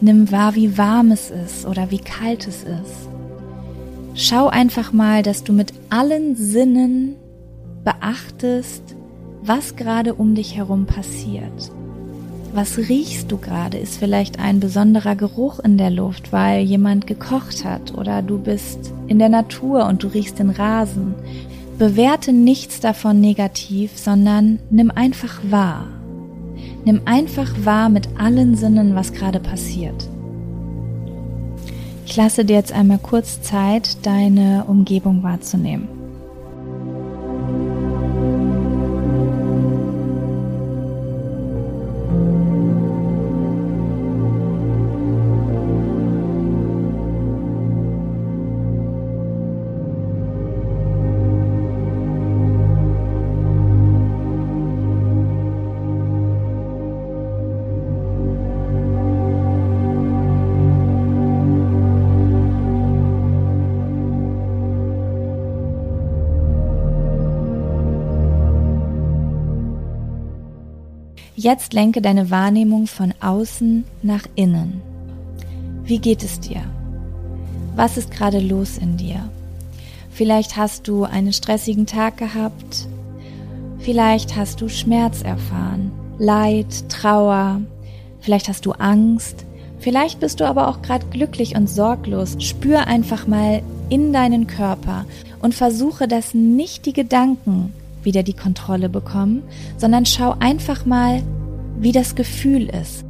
Nimm 0.00 0.30
wahr, 0.30 0.54
wie 0.54 0.78
warm 0.78 1.10
es 1.10 1.30
ist 1.30 1.66
oder 1.66 1.90
wie 1.90 1.98
kalt 1.98 2.46
es 2.46 2.62
ist. 2.62 3.08
Schau 4.14 4.46
einfach 4.46 4.92
mal, 4.92 5.24
dass 5.24 5.42
du 5.42 5.52
mit 5.52 5.72
allen 5.90 6.36
Sinnen 6.36 7.16
beachtest, 7.82 8.94
was 9.46 9.76
gerade 9.76 10.14
um 10.14 10.34
dich 10.34 10.56
herum 10.56 10.86
passiert. 10.86 11.70
Was 12.54 12.78
riechst 12.78 13.30
du 13.30 13.36
gerade? 13.36 13.78
Ist 13.78 13.98
vielleicht 13.98 14.38
ein 14.38 14.60
besonderer 14.60 15.16
Geruch 15.16 15.58
in 15.58 15.76
der 15.76 15.90
Luft, 15.90 16.32
weil 16.32 16.62
jemand 16.62 17.06
gekocht 17.06 17.64
hat 17.64 17.94
oder 17.94 18.22
du 18.22 18.38
bist 18.38 18.92
in 19.08 19.18
der 19.18 19.28
Natur 19.28 19.86
und 19.86 20.02
du 20.02 20.08
riechst 20.08 20.38
den 20.38 20.50
Rasen. 20.50 21.14
Bewerte 21.78 22.32
nichts 22.32 22.78
davon 22.80 23.20
negativ, 23.20 23.98
sondern 23.98 24.60
nimm 24.70 24.90
einfach 24.92 25.40
wahr. 25.50 25.88
Nimm 26.84 27.02
einfach 27.04 27.52
wahr 27.64 27.88
mit 27.88 28.08
allen 28.18 28.56
Sinnen, 28.56 28.94
was 28.94 29.12
gerade 29.12 29.40
passiert. 29.40 30.08
Ich 32.06 32.16
lasse 32.16 32.44
dir 32.44 32.54
jetzt 32.54 32.72
einmal 32.72 32.98
kurz 32.98 33.42
Zeit, 33.42 34.06
deine 34.06 34.64
Umgebung 34.68 35.22
wahrzunehmen. 35.22 35.93
Jetzt 71.44 71.74
lenke 71.74 72.00
deine 72.00 72.30
Wahrnehmung 72.30 72.86
von 72.86 73.12
außen 73.20 73.84
nach 74.00 74.22
innen. 74.34 74.80
Wie 75.84 75.98
geht 75.98 76.22
es 76.24 76.40
dir? 76.40 76.62
Was 77.76 77.98
ist 77.98 78.10
gerade 78.10 78.38
los 78.38 78.78
in 78.78 78.96
dir? 78.96 79.28
Vielleicht 80.08 80.56
hast 80.56 80.88
du 80.88 81.04
einen 81.04 81.34
stressigen 81.34 81.84
Tag 81.84 82.16
gehabt. 82.16 82.88
Vielleicht 83.78 84.36
hast 84.36 84.62
du 84.62 84.70
Schmerz 84.70 85.20
erfahren, 85.20 85.92
Leid, 86.18 86.88
Trauer. 86.88 87.60
Vielleicht 88.20 88.48
hast 88.48 88.64
du 88.64 88.72
Angst. 88.72 89.44
Vielleicht 89.80 90.20
bist 90.20 90.40
du 90.40 90.46
aber 90.46 90.66
auch 90.68 90.80
gerade 90.80 91.04
glücklich 91.10 91.56
und 91.56 91.68
sorglos. 91.68 92.36
Spür 92.38 92.86
einfach 92.86 93.26
mal 93.26 93.60
in 93.90 94.14
deinen 94.14 94.46
Körper 94.46 95.04
und 95.42 95.54
versuche, 95.54 96.08
dass 96.08 96.32
nicht 96.32 96.86
die 96.86 96.94
Gedanken 96.94 97.74
wieder 98.04 98.22
die 98.22 98.34
Kontrolle 98.34 98.88
bekommen, 98.88 99.42
sondern 99.76 100.06
schau 100.06 100.34
einfach 100.40 100.86
mal, 100.86 101.22
wie 101.78 101.92
das 101.92 102.14
Gefühl 102.14 102.68
ist. 102.68 103.04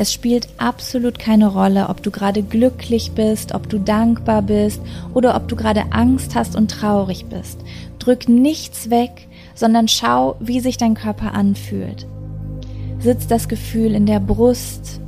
Es 0.00 0.14
spielt 0.14 0.48
absolut 0.56 1.18
keine 1.18 1.48
Rolle, 1.48 1.90
ob 1.90 2.02
du 2.02 2.10
gerade 2.10 2.42
glücklich 2.42 3.12
bist, 3.12 3.54
ob 3.54 3.68
du 3.68 3.78
dankbar 3.78 4.40
bist 4.40 4.80
oder 5.12 5.36
ob 5.36 5.46
du 5.48 5.56
gerade 5.56 5.92
Angst 5.92 6.34
hast 6.34 6.56
und 6.56 6.70
traurig 6.70 7.26
bist. 7.26 7.60
Drück 7.98 8.26
nichts 8.26 8.88
weg, 8.88 9.28
sondern 9.54 9.88
schau, 9.88 10.36
wie 10.40 10.60
sich 10.60 10.78
dein 10.78 10.94
Körper 10.94 11.34
anfühlt. 11.34 12.06
Sitzt 12.98 13.30
das 13.30 13.48
Gefühl 13.48 13.94
in 13.94 14.06
der 14.06 14.20
Brust? 14.20 15.02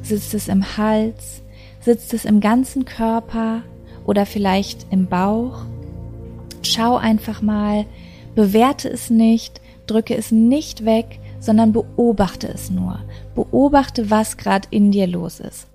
Sitzt 0.00 0.32
es 0.32 0.48
im 0.48 0.76
Hals? 0.78 1.42
Sitzt 1.80 2.14
es 2.14 2.24
im 2.24 2.40
ganzen 2.40 2.86
Körper 2.86 3.62
oder 4.06 4.24
vielleicht 4.24 4.86
im 4.90 5.06
Bauch? 5.06 5.64
Schau 6.62 6.96
einfach 6.96 7.42
mal, 7.42 7.86
bewerte 8.34 8.88
es 8.88 9.10
nicht, 9.10 9.60
drücke 9.86 10.16
es 10.16 10.30
nicht 10.30 10.84
weg, 10.84 11.18
sondern 11.40 11.72
beobachte 11.72 12.48
es 12.48 12.70
nur. 12.70 13.00
Beobachte, 13.34 14.10
was 14.10 14.36
gerade 14.36 14.68
in 14.70 14.92
dir 14.92 15.06
los 15.06 15.40
ist. 15.40 15.69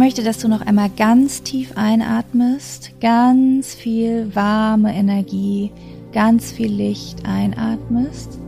Möchte, 0.00 0.24
dass 0.24 0.38
du 0.38 0.48
noch 0.48 0.62
einmal 0.62 0.88
ganz 0.96 1.42
tief 1.42 1.76
einatmest, 1.76 2.90
ganz 3.02 3.74
viel 3.74 4.34
warme 4.34 4.94
Energie, 4.94 5.70
ganz 6.12 6.50
viel 6.52 6.72
Licht 6.72 7.26
einatmest. 7.26 8.38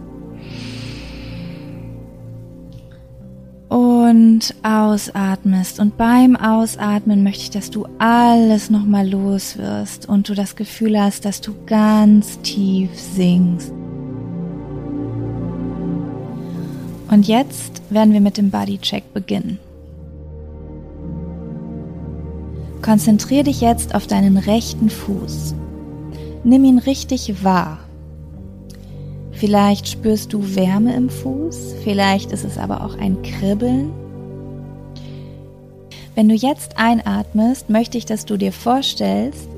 Und 3.68 4.54
ausatmest. 4.62 5.78
Und 5.78 5.98
beim 5.98 6.36
Ausatmen 6.36 7.22
möchte 7.22 7.42
ich, 7.42 7.50
dass 7.50 7.70
du 7.70 7.86
alles 7.98 8.70
nochmal 8.70 9.08
los 9.08 9.58
wirst 9.58 10.08
und 10.08 10.28
du 10.30 10.34
das 10.34 10.56
Gefühl 10.56 10.98
hast, 10.98 11.26
dass 11.26 11.42
du 11.42 11.54
ganz 11.66 12.40
tief 12.40 12.90
sinkst. 12.94 13.72
Und 17.10 17.28
jetzt 17.28 17.82
werden 17.90 18.14
wir 18.14 18.22
mit 18.22 18.38
dem 18.38 18.50
Bodycheck 18.50 19.12
beginnen. 19.12 19.58
Konzentrier 22.82 23.44
dich 23.44 23.60
jetzt 23.60 23.94
auf 23.94 24.08
deinen 24.08 24.36
rechten 24.36 24.90
Fuß. 24.90 25.54
Nimm 26.42 26.64
ihn 26.64 26.78
richtig 26.78 27.44
wahr. 27.44 27.78
Vielleicht 29.30 29.88
spürst 29.88 30.32
du 30.32 30.56
Wärme 30.56 30.94
im 30.94 31.08
Fuß, 31.08 31.76
vielleicht 31.84 32.32
ist 32.32 32.44
es 32.44 32.58
aber 32.58 32.84
auch 32.84 32.98
ein 32.98 33.22
Kribbeln. 33.22 33.92
Wenn 36.16 36.28
du 36.28 36.34
jetzt 36.34 36.76
einatmest, 36.76 37.70
möchte 37.70 37.98
ich, 37.98 38.04
dass 38.04 38.26
du 38.26 38.36
dir 38.36 38.52
vorstellst, 38.52 39.48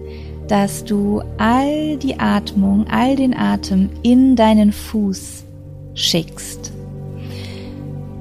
dass 0.47 0.85
du 0.85 1.23
all 1.38 1.97
die 1.97 2.21
Atmung, 2.21 2.87
all 2.88 3.16
den 3.16 3.35
Atem 3.35 3.88
in 4.02 4.37
deinen 4.37 4.73
Fuß 4.73 5.45
schickst. 5.95 6.74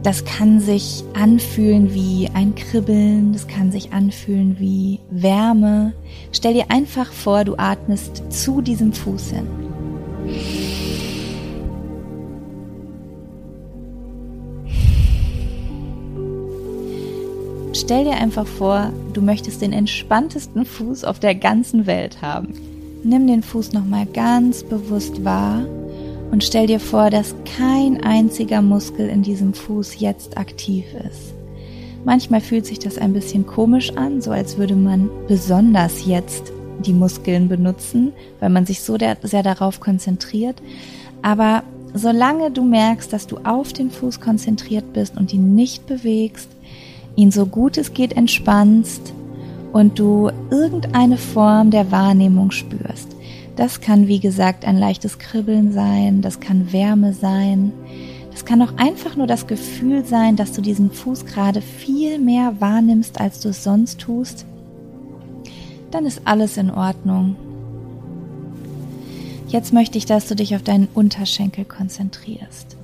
Das 0.03 0.25
kann 0.25 0.59
sich 0.59 1.05
anfühlen 1.13 1.93
wie 1.93 2.29
ein 2.33 2.55
Kribbeln, 2.55 3.31
das 3.31 3.47
kann 3.47 3.71
sich 3.71 3.93
anfühlen 3.93 4.57
wie 4.59 4.99
Wärme. 5.09 5.93
Stell 6.33 6.53
dir 6.53 6.69
einfach 6.69 7.13
vor, 7.13 7.45
du 7.45 7.55
atmest 7.55 8.21
zu 8.29 8.61
diesem 8.61 8.91
Fuß 8.91 9.29
hin. 9.29 9.47
Stell 17.73 18.03
dir 18.03 18.15
einfach 18.15 18.45
vor, 18.45 18.91
du 19.13 19.21
möchtest 19.21 19.61
den 19.61 19.71
entspanntesten 19.71 20.65
Fuß 20.65 21.05
auf 21.05 21.19
der 21.19 21.33
ganzen 21.33 21.85
Welt 21.85 22.21
haben. 22.21 22.53
Nimm 23.03 23.25
den 23.25 23.41
Fuß 23.41 23.71
nochmal 23.71 24.05
ganz 24.05 24.63
bewusst 24.63 25.23
wahr 25.23 25.65
und 26.33 26.43
stell 26.43 26.65
dir 26.65 26.79
vor, 26.79 27.11
dass 27.11 27.35
kein 27.45 28.03
einziger 28.03 28.63
Muskel 28.63 29.07
in 29.07 29.21
diesem 29.21 29.53
Fuß 29.53 29.99
jetzt 29.99 30.35
aktiv 30.35 30.83
ist. 31.07 31.35
Manchmal 32.05 32.41
fühlt 32.41 32.65
sich 32.65 32.79
das 32.79 32.97
ein 32.97 33.13
bisschen 33.13 33.45
komisch 33.45 33.95
an, 33.95 34.19
so 34.19 34.31
als 34.31 34.57
würde 34.57 34.73
man 34.73 35.11
besonders 35.27 36.07
jetzt 36.07 36.51
die 36.83 36.91
Muskeln 36.91 37.49
benutzen, 37.49 38.13
weil 38.39 38.49
man 38.49 38.65
sich 38.65 38.81
so 38.81 38.97
sehr 38.97 39.43
darauf 39.43 39.79
konzentriert. 39.79 40.59
Aber 41.21 41.61
solange 41.93 42.49
du 42.49 42.63
merkst, 42.63 43.13
dass 43.13 43.27
du 43.27 43.37
auf 43.43 43.71
den 43.71 43.91
Fuß 43.91 44.19
konzentriert 44.19 44.91
bist 44.91 45.15
und 45.15 45.31
ihn 45.35 45.53
nicht 45.53 45.85
bewegst, 45.85 46.49
ihn 47.15 47.29
so 47.29 47.45
gut 47.45 47.77
es 47.77 47.93
geht 47.93 48.17
entspannst 48.17 49.13
und 49.71 49.99
du 49.99 50.31
irgendeine 50.49 51.17
Form 51.17 51.69
der 51.69 51.91
Wahrnehmung 51.91 52.49
spürst. 52.49 53.09
Das 53.55 53.81
kann, 53.81 54.07
wie 54.07 54.19
gesagt, 54.19 54.65
ein 54.65 54.77
leichtes 54.77 55.19
Kribbeln 55.19 55.71
sein, 55.73 56.21
das 56.21 56.39
kann 56.39 56.73
Wärme 56.73 57.13
sein, 57.13 57.71
das 58.31 58.45
kann 58.45 58.61
auch 58.63 58.75
einfach 58.77 59.15
nur 59.15 59.27
das 59.27 59.45
Gefühl 59.45 60.05
sein, 60.05 60.35
dass 60.35 60.53
du 60.53 60.61
diesen 60.61 60.91
Fuß 60.91 61.25
gerade 61.25 61.61
viel 61.61 62.17
mehr 62.17 62.59
wahrnimmst, 62.59 63.21
als 63.21 63.39
du 63.39 63.49
es 63.49 63.63
sonst 63.63 63.99
tust. 63.99 64.45
Dann 65.91 66.05
ist 66.05 66.21
alles 66.25 66.57
in 66.57 66.71
Ordnung. 66.71 67.35
Jetzt 69.49 69.71
möchte 69.71 69.99
ich, 69.99 70.07
dass 70.07 70.27
du 70.27 70.35
dich 70.35 70.55
auf 70.55 70.63
deinen 70.63 70.87
Unterschenkel 70.95 71.63
konzentrierst. 71.63 72.75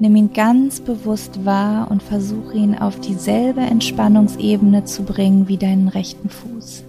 Nimm 0.00 0.16
ihn 0.16 0.32
ganz 0.34 0.80
bewusst 0.80 1.46
wahr 1.46 1.90
und 1.90 2.02
versuche 2.02 2.58
ihn 2.58 2.74
auf 2.76 3.00
dieselbe 3.00 3.62
Entspannungsebene 3.62 4.84
zu 4.84 5.04
bringen 5.04 5.48
wie 5.48 5.56
deinen 5.56 5.88
rechten 5.88 6.28
Fuß. 6.28 6.84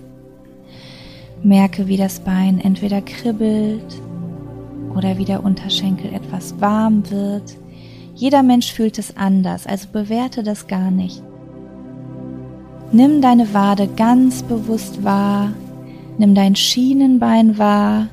Merke, 1.46 1.88
wie 1.88 1.98
das 1.98 2.20
Bein 2.20 2.60
entweder 2.60 3.02
kribbelt 3.02 4.02
oder 4.96 5.18
wie 5.18 5.26
der 5.26 5.44
Unterschenkel 5.44 6.14
etwas 6.14 6.60
warm 6.60 7.10
wird. 7.10 7.56
Jeder 8.16 8.44
Mensch 8.44 8.74
fühlt 8.74 8.98
es 8.98 9.16
anders, 9.16 9.68
also 9.68 9.88
bewerte 9.92 10.44
das 10.44 10.68
gar 10.68 10.92
nicht. 10.92 11.22
Nimm 12.92 13.22
deine 13.22 13.54
Wade 13.54 13.88
ganz 13.96 14.44
bewusst 14.44 15.04
wahr, 15.04 15.54
nimm 16.18 16.36
dein 16.36 16.56
Schienenbein 16.56 17.58
wahr 17.58 18.08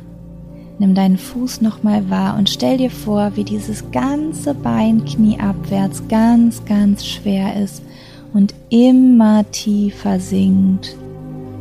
Nimm 0.83 0.97
deinen 0.97 1.17
Fuß 1.17 1.61
nochmal 1.61 2.11
wahr 2.11 2.37
und 2.37 2.51
stell 2.51 2.77
dir 2.77 2.91
vor, 2.91 3.37
wie 3.37 3.45
dieses 3.45 3.93
ganze 3.93 4.53
Bein 4.53 5.05
knieabwärts 5.05 6.09
ganz, 6.09 6.65
ganz 6.65 7.07
schwer 7.07 7.55
ist 7.63 7.85
und 8.33 8.53
immer 8.69 9.49
tiefer 9.53 10.19
sinkt 10.19 10.97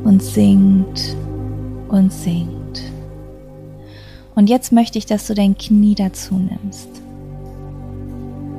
und 0.03 0.23
sinkt 0.23 1.15
und 1.91 2.11
sinkt. 2.11 2.81
Und 4.35 4.49
jetzt 4.49 4.71
möchte 4.71 4.97
ich, 4.97 5.05
dass 5.05 5.27
du 5.27 5.33
dein 5.33 5.57
Knie 5.57 5.95
dazu 5.95 6.35
nimmst. 6.35 6.89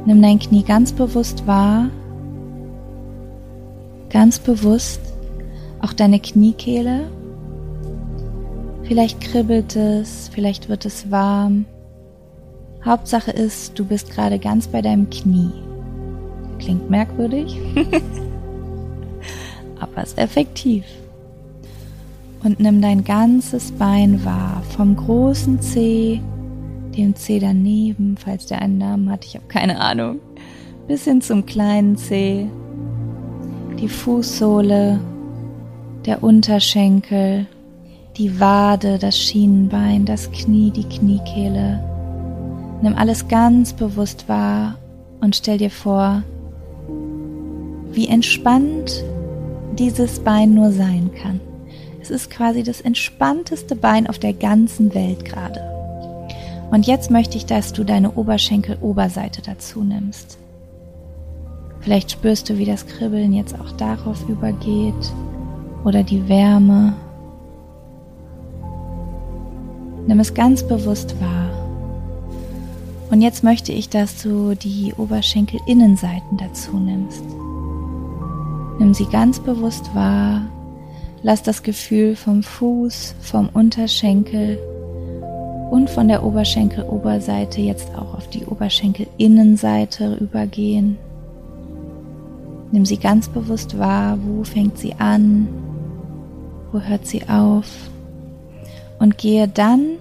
Nimm 0.04 0.20
dein 0.20 0.38
Knie 0.38 0.62
ganz 0.62 0.92
bewusst 0.92 1.46
wahr, 1.46 1.88
ganz 4.10 4.38
bewusst 4.38 5.00
auch 5.80 5.92
deine 5.92 6.20
Kniekehle 6.20 7.08
Vielleicht 8.92 9.20
kribbelt 9.20 9.76
es, 9.76 10.28
vielleicht 10.28 10.68
wird 10.68 10.84
es 10.84 11.10
warm. 11.10 11.64
Hauptsache 12.84 13.30
ist, 13.30 13.78
du 13.78 13.84
bist 13.84 14.10
gerade 14.10 14.38
ganz 14.38 14.66
bei 14.66 14.82
deinem 14.82 15.08
Knie. 15.08 15.50
Klingt 16.58 16.90
merkwürdig, 16.90 17.56
aber 19.80 20.02
ist 20.02 20.18
effektiv. 20.18 20.84
Und 22.44 22.58
nimm 22.58 22.80
dein 22.82 23.04
ganzes 23.04 23.70
Bein 23.70 24.24
wahr, 24.24 24.62
vom 24.70 24.96
großen 24.96 25.60
Zeh, 25.60 26.20
dem 26.96 27.14
Zeh 27.14 27.38
daneben, 27.38 28.16
falls 28.16 28.46
der 28.46 28.60
einen 28.60 28.78
Namen 28.78 29.10
hat, 29.10 29.24
ich 29.24 29.36
habe 29.36 29.46
keine 29.46 29.80
Ahnung, 29.80 30.18
bis 30.88 31.04
hin 31.04 31.20
zum 31.20 31.46
kleinen 31.46 31.96
Zeh, 31.96 32.48
die 33.80 33.88
Fußsohle, 33.88 35.00
der 36.04 36.22
Unterschenkel, 36.24 37.46
die 38.16 38.40
Wade, 38.40 38.98
das 38.98 39.16
Schienenbein, 39.16 40.04
das 40.04 40.30
Knie, 40.32 40.70
die 40.70 40.84
Kniekehle. 40.84 41.80
Nimm 42.82 42.94
alles 42.96 43.28
ganz 43.28 43.72
bewusst 43.72 44.28
wahr 44.28 44.78
und 45.20 45.36
stell 45.36 45.58
dir 45.58 45.70
vor, 45.70 46.24
wie 47.92 48.08
entspannt 48.08 49.04
dieses 49.78 50.18
Bein 50.18 50.54
nur 50.54 50.72
sein 50.72 51.10
kann. 51.14 51.40
Es 52.02 52.10
ist 52.10 52.30
quasi 52.30 52.62
das 52.62 52.80
entspannteste 52.80 53.76
Bein 53.76 54.06
auf 54.06 54.18
der 54.18 54.32
ganzen 54.34 54.94
Welt 54.94 55.24
gerade. 55.24 55.60
Und 56.70 56.86
jetzt 56.86 57.10
möchte 57.10 57.36
ich, 57.36 57.46
dass 57.46 57.72
du 57.72 57.84
deine 57.84 58.12
Oberschenkel-Oberseite 58.12 59.40
dazu 59.42 59.84
nimmst. 59.84 60.36
Vielleicht 61.80 62.10
spürst 62.10 62.50
du, 62.50 62.58
wie 62.58 62.64
das 62.64 62.86
Kribbeln 62.86 63.32
jetzt 63.32 63.58
auch 63.58 63.72
darauf 63.72 64.28
übergeht 64.28 65.12
oder 65.84 66.02
die 66.02 66.28
Wärme 66.28 66.94
Nimm 70.06 70.18
es 70.18 70.34
ganz 70.34 70.66
bewusst 70.66 71.14
wahr. 71.20 71.50
Und 73.10 73.20
jetzt 73.20 73.44
möchte 73.44 73.72
ich, 73.72 73.88
dass 73.88 74.20
du 74.22 74.54
die 74.54 74.92
Oberschenkelinnenseiten 74.96 76.38
dazu 76.38 76.76
nimmst. 76.76 77.22
Nimm 78.78 78.94
sie 78.94 79.04
ganz 79.06 79.38
bewusst 79.38 79.94
wahr. 79.94 80.42
Lass 81.22 81.42
das 81.42 81.62
Gefühl 81.62 82.16
vom 82.16 82.42
Fuß, 82.42 83.14
vom 83.20 83.48
Unterschenkel 83.52 84.58
und 85.70 85.88
von 85.88 86.08
der 86.08 86.24
Oberschenkeloberseite 86.24 87.60
jetzt 87.60 87.94
auch 87.94 88.14
auf 88.14 88.28
die 88.28 88.44
Oberschenkelinnenseite 88.44 90.14
übergehen. 90.14 90.98
Nimm 92.72 92.84
sie 92.84 92.96
ganz 92.96 93.28
bewusst 93.28 93.78
wahr. 93.78 94.18
Wo 94.24 94.44
fängt 94.44 94.78
sie 94.78 94.94
an? 94.94 95.48
Wo 96.72 96.80
hört 96.80 97.06
sie 97.06 97.22
auf? 97.28 97.66
und 99.02 99.18
gehe 99.18 99.48
dann 99.48 99.96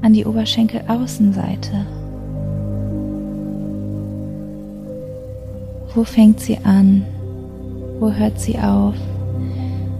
an 0.00 0.14
die 0.14 0.26
Oberschenkelaußenseite. 0.26 1.86
Wo 5.94 6.02
fängt 6.02 6.40
sie 6.40 6.58
an? 6.64 7.04
Wo 8.00 8.10
hört 8.10 8.40
sie 8.40 8.58
auf? 8.58 8.96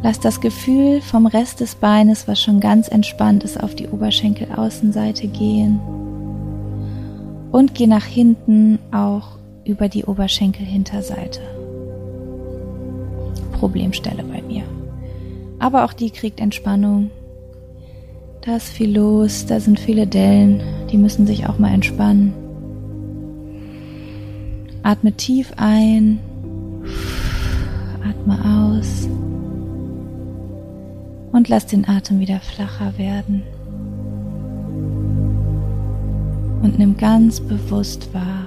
Lass 0.02 0.18
das 0.20 0.40
Gefühl 0.40 1.00
vom 1.00 1.26
Rest 1.26 1.60
des 1.60 1.74
Beines, 1.76 2.26
was 2.26 2.40
schon 2.40 2.60
ganz 2.60 2.88
entspannt 2.88 3.44
ist, 3.44 3.62
auf 3.62 3.74
die 3.74 3.88
Oberschenkelaußenseite 3.88 5.28
gehen. 5.28 5.80
Und 7.52 7.74
geh 7.74 7.86
nach 7.86 8.04
hinten 8.04 8.78
auch 8.90 9.38
über 9.64 9.88
die 9.88 10.04
Oberschenkelhinterseite. 10.04 11.40
Problemstelle 13.52 14.24
bei 14.24 14.42
mir. 14.42 14.64
Aber 15.58 15.84
auch 15.84 15.92
die 15.92 16.10
kriegt 16.10 16.40
Entspannung 16.40 17.10
da 18.44 18.56
ist 18.56 18.70
viel 18.70 18.96
los, 18.96 19.46
da 19.46 19.60
sind 19.60 19.78
viele 19.78 20.04
Dellen, 20.04 20.60
die 20.90 20.96
müssen 20.96 21.28
sich 21.28 21.46
auch 21.46 21.60
mal 21.60 21.72
entspannen. 21.72 22.34
Atme 24.82 25.12
tief 25.12 25.52
ein, 25.56 26.18
atme 28.04 28.74
aus 28.74 29.08
und 31.32 31.48
lass 31.48 31.66
den 31.66 31.88
Atem 31.88 32.20
wieder 32.20 32.40
flacher 32.40 32.96
werden. 32.98 33.42
Und 36.62 36.78
nimm 36.78 36.96
ganz 36.96 37.40
bewusst 37.40 38.14
wahr, 38.14 38.46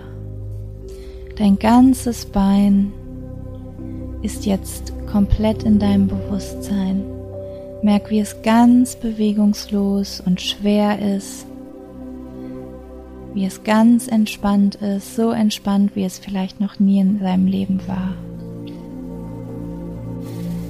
dein 1.37 1.59
ganzes 1.59 2.25
Bein 2.25 2.93
ist 4.21 4.45
jetzt 4.45 4.93
komplett 5.11 5.63
in 5.63 5.79
deinem 5.79 6.07
Bewusstsein. 6.07 7.03
Merk, 7.83 8.09
wie 8.09 8.19
es 8.19 8.41
ganz 8.41 8.95
bewegungslos 8.95 10.21
und 10.25 10.41
schwer 10.41 11.15
ist, 11.15 11.45
wie 13.33 13.45
es 13.45 13.63
ganz 13.63 14.07
entspannt 14.07 14.75
ist, 14.75 15.15
so 15.15 15.31
entspannt, 15.31 15.95
wie 15.95 16.05
es 16.05 16.17
vielleicht 16.17 16.61
noch 16.61 16.79
nie 16.79 17.01
in 17.01 17.19
seinem 17.19 17.47
Leben 17.47 17.81
war. 17.85 18.13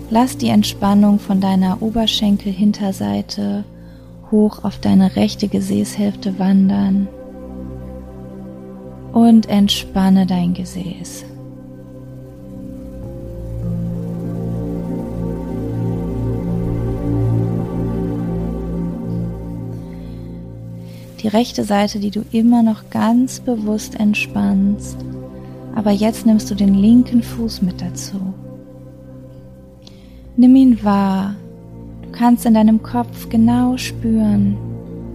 Lass 0.10 0.38
die 0.38 0.50
Entspannung 0.50 1.20
von 1.20 1.41
deiner 1.41 1.82
Oberschenkelhinterseite 1.82 3.63
hoch 4.32 4.63
auf 4.63 4.80
deine 4.80 5.15
rechte 5.15 5.48
Gesäßhälfte 5.48 6.39
wandern 6.39 7.08
und 9.13 9.50
entspanne 9.50 10.26
dein 10.26 10.54
Gesäß. 10.54 11.26
die 21.26 21.30
rechte 21.30 21.63
Seite, 21.63 21.98
die 21.98 22.12
du 22.12 22.24
immer 22.32 22.62
noch 22.62 22.91
ganz 22.91 23.39
bewusst 23.39 24.00
entspannst, 24.00 24.96
aber 25.74 25.89
jetzt 25.89 26.28
nimmst 26.28 26.52
du 26.52 26.54
den 26.54 26.76
linken 26.76 27.24
Fuß 27.24 27.63
mit 27.63 27.82
dazu. 27.82 28.36
Nimm 30.38 30.56
ihn 30.58 30.84
wahr. 30.84 31.36
Du 32.02 32.10
kannst 32.12 32.45
in 32.45 32.56
deinem 32.56 32.84
Kopf 32.84 33.30
genau 33.30 33.78
spüren. 33.78 34.58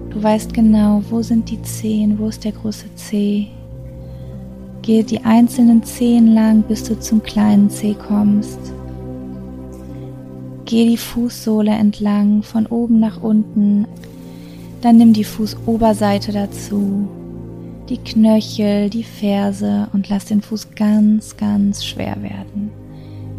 Du 0.09 0.23
weißt 0.23 0.55
genau, 0.55 1.03
wo 1.11 1.21
sind 1.21 1.51
die 1.51 1.61
Zehen, 1.61 2.19
wo 2.19 2.29
ist 2.29 2.45
der 2.45 2.53
große 2.53 2.87
Zeh. 2.95 3.49
Gehe 4.81 5.05
die 5.05 5.23
einzelnen 5.23 5.83
Zehen 5.83 6.35
lang, 6.35 6.63
bis 6.63 6.85
du 6.85 6.99
zum 6.99 7.23
kleinen 7.23 7.69
Zeh 7.69 7.95
kommst. 7.95 8.59
Geh 10.65 10.89
die 10.89 10.97
Fußsohle 10.97 11.71
entlang, 11.71 12.43
von 12.43 12.65
oben 12.67 12.99
nach 12.99 13.23
unten, 13.23 13.87
dann 14.81 14.97
nimm 14.97 15.13
die 15.13 15.25
Fußoberseite 15.25 16.33
dazu, 16.33 17.07
die 17.91 17.99
Knöchel, 17.99 18.89
die 18.89 19.05
Ferse 19.05 19.89
und 19.93 20.09
lass 20.09 20.25
den 20.25 20.41
Fuß 20.41 20.69
ganz, 20.75 21.37
ganz 21.37 21.85
schwer 21.85 22.17
werden. 22.23 22.80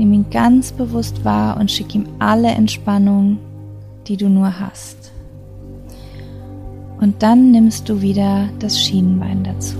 Nimm 0.02 0.14
ihn 0.14 0.26
ganz 0.32 0.72
bewusst 0.72 1.24
wahr 1.24 1.58
und 1.58 1.70
schick 1.70 1.94
ihm 1.94 2.08
alle 2.18 2.48
Entspannung, 2.48 3.38
die 4.08 4.18
du 4.18 4.30
nur 4.30 4.60
hast. 4.60 5.12
Und 7.00 7.22
dann 7.22 7.52
nimmst 7.52 7.88
du 7.88 8.02
wieder 8.02 8.50
das 8.58 8.82
Schienenbein 8.82 9.44
dazu. 9.44 9.78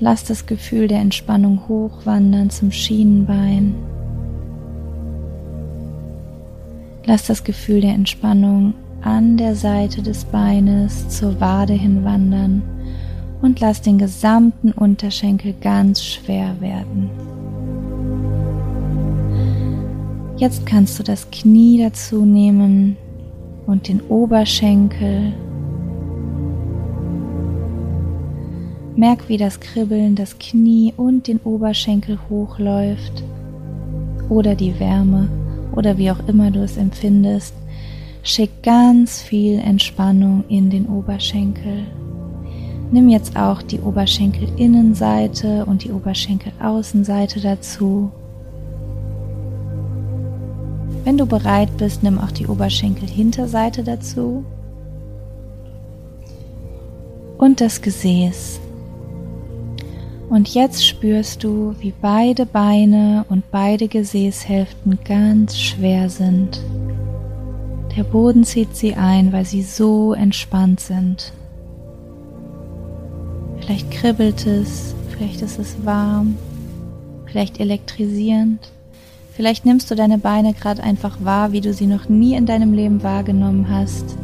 Lass 0.00 0.24
das 0.24 0.46
Gefühl 0.46 0.88
der 0.88 1.00
Entspannung 1.00 1.68
hochwandern 1.68 2.48
zum 2.48 2.72
Schienenbein. 2.72 3.74
Lass 7.04 7.26
das 7.26 7.44
Gefühl 7.44 7.82
der 7.82 7.92
Entspannung 7.92 8.72
an 9.02 9.36
der 9.36 9.54
Seite 9.54 10.00
des 10.00 10.24
Beines 10.24 11.10
zur 11.10 11.38
Wade 11.42 11.74
hinwandern 11.74 12.62
und 13.44 13.60
lass 13.60 13.82
den 13.82 13.98
gesamten 13.98 14.72
Unterschenkel 14.72 15.54
ganz 15.60 16.02
schwer 16.02 16.58
werden. 16.60 17.10
Jetzt 20.38 20.64
kannst 20.64 20.98
du 20.98 21.02
das 21.02 21.30
Knie 21.30 21.78
dazu 21.78 22.24
nehmen 22.24 22.96
und 23.66 23.86
den 23.86 24.00
Oberschenkel. 24.00 25.34
Merk, 28.96 29.28
wie 29.28 29.36
das 29.36 29.60
Kribbeln 29.60 30.14
das 30.14 30.38
Knie 30.38 30.94
und 30.96 31.28
den 31.28 31.38
Oberschenkel 31.44 32.18
hochläuft 32.30 33.22
oder 34.30 34.54
die 34.54 34.80
Wärme 34.80 35.28
oder 35.76 35.98
wie 35.98 36.10
auch 36.10 36.26
immer 36.28 36.50
du 36.50 36.62
es 36.62 36.78
empfindest 36.78 37.54
Schick 38.22 38.62
ganz 38.62 39.20
viel 39.20 39.58
Entspannung 39.58 40.44
in 40.48 40.70
den 40.70 40.86
Oberschenkel. 40.86 41.84
Nimm 42.94 43.08
jetzt 43.08 43.36
auch 43.36 43.60
die 43.60 43.80
Oberschenkelinnenseite 43.80 45.66
und 45.66 45.82
die 45.82 45.90
Oberschenkelaußenseite 45.90 47.40
dazu. 47.40 48.12
Wenn 51.02 51.18
du 51.18 51.26
bereit 51.26 51.76
bist, 51.76 52.04
nimm 52.04 52.20
auch 52.20 52.30
die 52.30 52.46
Oberschenkelhinterseite 52.46 53.82
dazu. 53.82 54.44
Und 57.36 57.60
das 57.60 57.82
Gesäß. 57.82 58.60
Und 60.30 60.54
jetzt 60.54 60.86
spürst 60.86 61.42
du, 61.42 61.74
wie 61.80 61.92
beide 62.00 62.46
Beine 62.46 63.26
und 63.28 63.50
beide 63.50 63.88
Gesäßhälften 63.88 65.00
ganz 65.04 65.58
schwer 65.58 66.08
sind. 66.08 66.60
Der 67.96 68.04
Boden 68.04 68.44
zieht 68.44 68.76
sie 68.76 68.94
ein, 68.94 69.32
weil 69.32 69.46
sie 69.46 69.62
so 69.62 70.12
entspannt 70.12 70.78
sind. 70.78 71.32
Vielleicht 73.64 73.90
kribbelt 73.90 74.46
es, 74.46 74.94
vielleicht 75.08 75.40
ist 75.40 75.58
es 75.58 75.86
warm, 75.86 76.36
vielleicht 77.24 77.60
elektrisierend. 77.60 78.70
Vielleicht 79.32 79.64
nimmst 79.64 79.90
du 79.90 79.94
deine 79.94 80.18
Beine 80.18 80.52
gerade 80.52 80.82
einfach 80.82 81.16
wahr, 81.24 81.52
wie 81.52 81.62
du 81.62 81.72
sie 81.72 81.86
noch 81.86 82.08
nie 82.08 82.34
in 82.34 82.44
deinem 82.44 82.74
Leben 82.74 83.02
wahrgenommen 83.02 83.68
hast. 83.70 84.16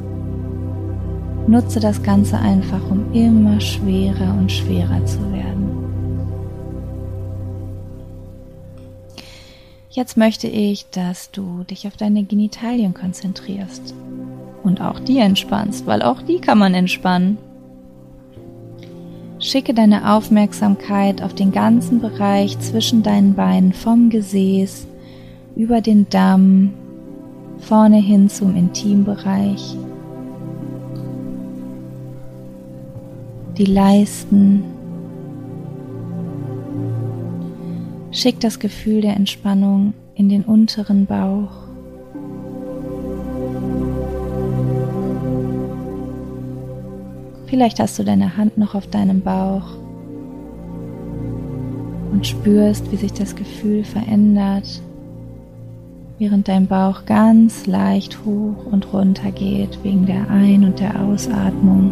Nutze 1.47 1.81
das 1.81 2.03
Ganze 2.03 2.39
einfach, 2.39 2.91
um 2.91 3.13
immer 3.15 3.61
schwerer 3.61 4.37
und 4.39 4.53
schwerer 4.53 5.05
zu 5.07 5.19
werden. 5.33 5.71
Jetzt 9.89 10.19
möchte 10.19 10.49
ich, 10.49 10.89
dass 10.91 11.31
du 11.31 11.65
dich 11.65 11.87
auf 11.87 11.97
deine 11.97 12.25
Genitalien 12.25 12.93
konzentrierst 12.93 13.95
und 14.63 14.83
auch 14.83 15.01
die 15.01 15.19
entspannst, 15.19 15.87
weil 15.87 16.03
auch 16.03 16.21
die 16.21 16.41
kann 16.41 16.59
man 16.59 16.75
entspannen. 16.75 17.39
Schicke 19.41 19.73
deine 19.73 20.13
Aufmerksamkeit 20.15 21.23
auf 21.23 21.35
den 21.35 21.51
ganzen 21.51 22.01
Bereich 22.01 22.59
zwischen 22.59 23.03
deinen 23.03 23.35
Beinen 23.35 23.73
vom 23.73 24.11
Gesäß 24.11 24.87
über 25.57 25.81
den 25.81 26.09
Damm 26.11 26.75
vorne 27.59 27.97
hin 27.97 28.29
zum 28.29 28.55
Intimbereich. 28.55 29.77
Die 33.57 33.65
Leisten, 33.65 34.63
Schick 38.13 38.41
das 38.41 38.59
Gefühl 38.59 39.01
der 39.01 39.17
Entspannung 39.17 39.95
in 40.15 40.29
den 40.29 40.43
unteren 40.43 41.07
Bauch. 41.07 41.70
Vielleicht 47.51 47.81
hast 47.81 47.99
du 47.99 48.05
deine 48.05 48.37
Hand 48.37 48.59
noch 48.59 48.77
auf 48.77 48.87
deinem 48.87 49.23
Bauch 49.23 49.65
und 52.13 52.25
spürst, 52.25 52.93
wie 52.93 52.97
sich 52.97 53.13
das 53.13 53.35
Gefühl 53.35 53.83
verändert, 53.83 54.81
während 56.21 56.47
dein 56.47 56.69
Bauch 56.69 57.07
ganz 57.07 57.67
leicht 57.67 58.25
hoch 58.25 58.67
und 58.71 58.93
runter 58.93 59.33
geht 59.33 59.83
wegen 59.83 60.07
der 60.07 60.31
Ein- 60.31 60.65
und 60.65 60.79
der 60.79 61.03
Ausatmung. 61.03 61.91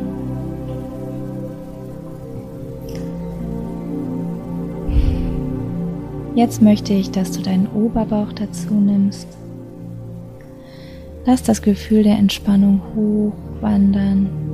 Jetzt 6.36 6.62
möchte 6.62 6.94
ich, 6.94 7.10
dass 7.10 7.32
du 7.32 7.42
deinen 7.42 7.66
Oberbauch 7.66 8.32
dazu 8.32 8.74
nimmst. 8.74 9.26
Lass 11.26 11.42
das 11.42 11.62
Gefühl 11.62 12.04
der 12.04 12.16
Entspannung 12.16 12.80
hochwandern. 12.94 14.47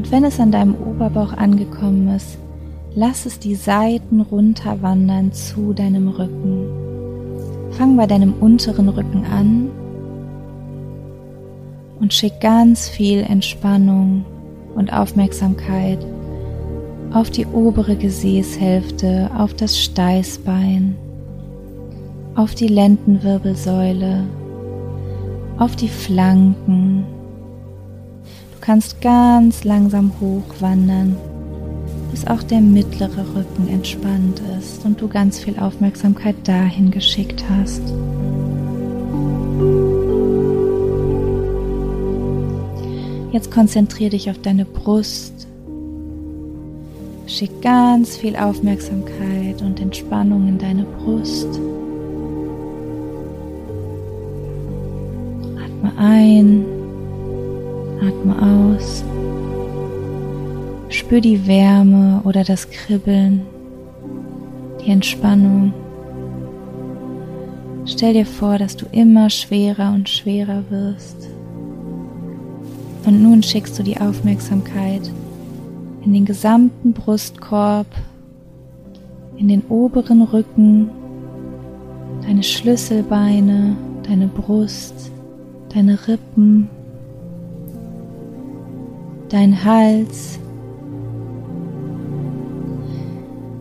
Und 0.00 0.10
wenn 0.10 0.24
es 0.24 0.40
an 0.40 0.50
deinem 0.50 0.76
Oberbauch 0.76 1.34
angekommen 1.34 2.08
ist, 2.16 2.38
lass 2.94 3.26
es 3.26 3.38
die 3.38 3.54
Seiten 3.54 4.22
runterwandern 4.22 5.30
zu 5.34 5.74
deinem 5.74 6.08
Rücken. 6.08 6.70
Fang 7.72 7.98
bei 7.98 8.06
deinem 8.06 8.32
unteren 8.32 8.88
Rücken 8.88 9.26
an 9.26 9.68
und 12.00 12.14
schick 12.14 12.40
ganz 12.40 12.88
viel 12.88 13.20
Entspannung 13.20 14.24
und 14.74 14.90
Aufmerksamkeit 14.90 15.98
auf 17.12 17.30
die 17.30 17.44
obere 17.44 17.94
Gesäßhälfte, 17.94 19.30
auf 19.36 19.52
das 19.52 19.78
Steißbein, 19.78 20.96
auf 22.36 22.54
die 22.54 22.68
Lendenwirbelsäule, 22.68 24.24
auf 25.58 25.76
die 25.76 25.88
Flanken. 25.88 27.04
Kannst 28.70 29.00
ganz 29.00 29.64
langsam 29.64 30.12
hochwandern, 30.20 31.16
bis 32.12 32.24
auch 32.28 32.40
der 32.40 32.60
mittlere 32.60 33.34
Rücken 33.34 33.66
entspannt 33.68 34.40
ist 34.60 34.84
und 34.84 35.00
du 35.00 35.08
ganz 35.08 35.40
viel 35.40 35.58
Aufmerksamkeit 35.58 36.36
dahin 36.44 36.92
geschickt 36.92 37.42
hast. 37.50 37.82
Jetzt 43.32 43.50
konzentriere 43.50 44.10
dich 44.10 44.30
auf 44.30 44.38
deine 44.38 44.64
Brust 44.64 45.48
Schick 47.26 47.60
ganz 47.62 48.16
viel 48.16 48.36
Aufmerksamkeit 48.36 49.62
und 49.62 49.80
Entspannung 49.80 50.46
in 50.46 50.58
deine 50.58 50.84
Brust. 50.84 51.58
Atme 55.58 55.92
ein, 55.98 56.69
atme 58.00 58.34
aus. 58.40 59.04
Spür 60.88 61.20
die 61.20 61.46
Wärme 61.46 62.20
oder 62.24 62.44
das 62.44 62.68
Kribbeln, 62.70 63.42
die 64.80 64.90
Entspannung. 64.90 65.72
Stell 67.86 68.14
dir 68.14 68.26
vor, 68.26 68.58
dass 68.58 68.76
du 68.76 68.86
immer 68.92 69.30
schwerer 69.30 69.92
und 69.94 70.08
schwerer 70.08 70.62
wirst. 70.70 71.28
Und 73.06 73.22
nun 73.22 73.42
schickst 73.42 73.78
du 73.78 73.82
die 73.82 74.00
Aufmerksamkeit 74.00 75.10
in 76.04 76.12
den 76.12 76.24
gesamten 76.24 76.92
Brustkorb, 76.92 77.86
in 79.36 79.48
den 79.48 79.62
oberen 79.68 80.22
Rücken, 80.22 80.90
deine 82.22 82.42
Schlüsselbeine, 82.42 83.76
deine 84.06 84.26
Brust, 84.26 85.10
deine 85.72 85.98
Rippen, 86.06 86.68
dein 89.30 89.64
Hals. 89.64 90.38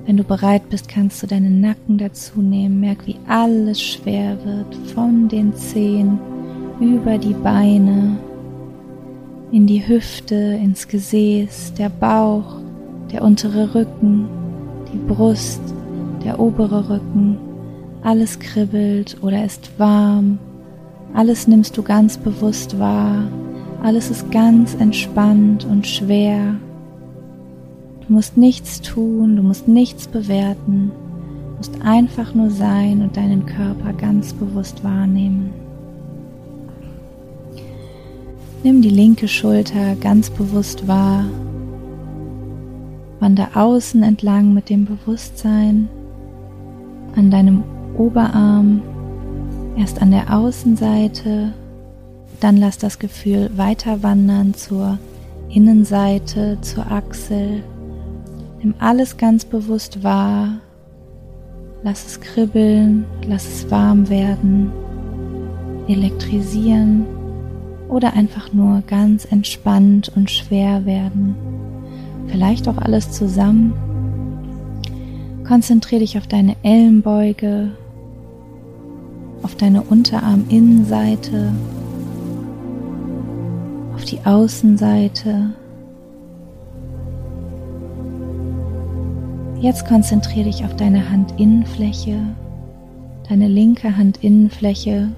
Wenn 0.05 0.17
du 0.17 0.23
bereit 0.23 0.67
bist, 0.69 0.89
kannst 0.89 1.21
du 1.21 1.27
deinen 1.27 1.61
Nacken 1.61 1.99
dazu 1.99 2.41
nehmen. 2.41 2.79
Merk, 2.79 3.05
wie 3.05 3.17
alles 3.27 3.81
schwer 3.81 4.37
wird, 4.43 4.75
von 4.93 5.27
den 5.27 5.53
Zehen 5.53 6.19
über 6.79 7.17
die 7.17 7.33
Beine, 7.33 8.17
in 9.51 9.67
die 9.67 9.87
Hüfte, 9.87 10.35
ins 10.35 10.87
Gesäß, 10.87 11.73
der 11.75 11.89
Bauch, 11.89 12.61
der 13.11 13.23
untere 13.23 13.75
Rücken, 13.75 14.27
die 14.91 14.97
Brust, 14.97 15.61
der 16.23 16.39
obere 16.39 16.89
Rücken. 16.89 17.37
Alles 18.01 18.39
kribbelt 18.39 19.17
oder 19.21 19.45
ist 19.45 19.69
warm. 19.77 20.39
Alles 21.13 21.47
nimmst 21.47 21.77
du 21.77 21.83
ganz 21.83 22.17
bewusst 22.17 22.79
wahr. 22.79 23.23
Alles 23.81 24.09
ist 24.09 24.29
ganz 24.29 24.75
entspannt 24.75 25.65
und 25.65 25.87
schwer. 25.87 26.55
Du 28.05 28.13
musst 28.13 28.35
nichts 28.35 28.81
tun, 28.81 29.37
du 29.37 29.41
musst 29.43 29.67
nichts 29.67 30.07
bewerten, 30.07 30.91
du 31.51 31.57
musst 31.57 31.81
einfach 31.81 32.33
nur 32.33 32.49
sein 32.49 33.01
und 33.01 33.15
deinen 33.15 33.45
Körper 33.45 33.93
ganz 33.93 34.33
bewusst 34.33 34.83
wahrnehmen. 34.83 35.53
Nimm 38.63 38.81
die 38.81 38.89
linke 38.89 39.29
Schulter 39.29 39.95
ganz 39.95 40.29
bewusst 40.29 40.85
wahr. 40.85 41.23
Wander 43.21 43.49
außen 43.53 44.03
entlang 44.03 44.53
mit 44.53 44.69
dem 44.69 44.83
Bewusstsein 44.83 45.87
an 47.15 47.31
deinem 47.31 47.63
Oberarm, 47.97 48.81
erst 49.77 50.01
an 50.01 50.11
der 50.11 50.35
Außenseite, 50.35 51.53
dann 52.39 52.57
lass 52.57 52.77
das 52.77 52.99
Gefühl 52.99 53.49
weiter 53.55 54.03
wandern 54.03 54.53
zur 54.53 54.97
Innenseite, 55.49 56.57
zur 56.61 56.91
Achsel. 56.91 57.63
Nimm 58.61 58.75
alles 58.79 59.17
ganz 59.17 59.45
bewusst 59.45 60.03
wahr. 60.03 60.59
Lass 61.81 62.05
es 62.05 62.19
kribbeln, 62.19 63.05
lass 63.25 63.47
es 63.47 63.71
warm 63.71 64.09
werden, 64.09 64.71
elektrisieren 65.87 67.05
oder 67.87 68.13
einfach 68.13 68.51
nur 68.53 68.83
ganz 68.85 69.25
entspannt 69.25 70.11
und 70.15 70.29
schwer 70.29 70.85
werden. 70.85 71.35
Vielleicht 72.27 72.67
auch 72.67 72.77
alles 72.77 73.11
zusammen. 73.11 73.73
Konzentriere 75.47 76.01
dich 76.01 76.17
auf 76.17 76.27
deine 76.27 76.55
Ellenbeuge, 76.61 77.71
auf 79.41 79.55
deine 79.55 79.81
Unterarminnenseite, 79.81 81.53
die 84.11 84.19
Außenseite. 84.25 85.51
Jetzt 89.59 89.87
konzentriere 89.87 90.45
dich 90.45 90.63
auf 90.63 90.75
deine 90.75 91.09
Handinnenfläche, 91.09 92.17
deine 93.27 93.47
linke 93.47 93.95
Handinnenfläche 93.95 95.09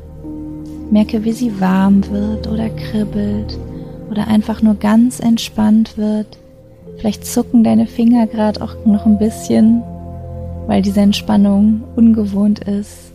Merke, 0.89 1.23
wie 1.23 1.31
sie 1.31 1.61
warm 1.61 2.03
wird 2.09 2.47
oder 2.47 2.69
kribbelt 2.69 3.57
oder 4.09 4.27
einfach 4.27 4.61
nur 4.61 4.75
ganz 4.75 5.21
entspannt 5.21 5.97
wird. 5.97 6.37
Vielleicht 6.97 7.25
zucken 7.25 7.63
deine 7.63 7.87
Finger 7.87 8.27
gerade 8.27 8.61
auch 8.61 8.75
noch 8.85 9.05
ein 9.05 9.17
bisschen, 9.17 9.81
weil 10.67 10.81
diese 10.81 10.99
Entspannung 10.99 11.81
ungewohnt 11.95 12.59
ist. 12.67 13.10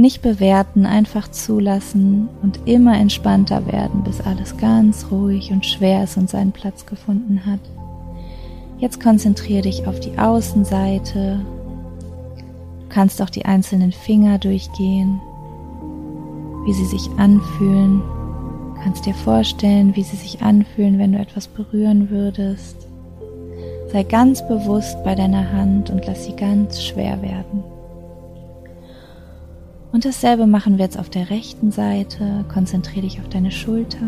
Nicht 0.00 0.22
bewerten, 0.22 0.86
einfach 0.86 1.30
zulassen 1.30 2.28
und 2.42 2.60
immer 2.66 2.98
entspannter 2.98 3.70
werden, 3.70 4.02
bis 4.02 4.20
alles 4.20 4.56
ganz 4.56 5.06
ruhig 5.10 5.50
und 5.52 5.66
schwer 5.66 6.04
ist 6.04 6.16
und 6.16 6.30
seinen 6.30 6.52
Platz 6.52 6.86
gefunden 6.86 7.44
hat. 7.44 7.60
Jetzt 8.78 9.02
konzentriere 9.02 9.62
dich 9.62 9.86
auf 9.86 10.00
die 10.00 10.18
Außenseite. 10.18 11.40
Du 12.80 12.88
kannst 12.88 13.20
auch 13.20 13.30
die 13.30 13.44
einzelnen 13.44 13.92
Finger 13.92 14.38
durchgehen 14.38 15.20
wie 16.64 16.72
sie 16.72 16.84
sich 16.84 17.10
anfühlen. 17.16 18.02
Du 18.74 18.82
kannst 18.82 19.06
dir 19.06 19.14
vorstellen, 19.14 19.96
wie 19.96 20.02
sie 20.02 20.16
sich 20.16 20.42
anfühlen, 20.42 20.98
wenn 20.98 21.12
du 21.12 21.18
etwas 21.18 21.48
berühren 21.48 22.10
würdest. 22.10 22.86
Sei 23.92 24.04
ganz 24.04 24.46
bewusst 24.46 25.02
bei 25.04 25.14
deiner 25.14 25.52
Hand 25.52 25.90
und 25.90 26.06
lass 26.06 26.24
sie 26.24 26.36
ganz 26.36 26.82
schwer 26.82 27.20
werden. 27.22 27.64
Und 29.92 30.04
dasselbe 30.04 30.46
machen 30.46 30.78
wir 30.78 30.84
jetzt 30.84 30.98
auf 30.98 31.10
der 31.10 31.30
rechten 31.30 31.72
Seite. 31.72 32.44
Konzentriere 32.52 33.02
dich 33.02 33.20
auf 33.20 33.28
deine 33.28 33.50
Schulter. 33.50 34.06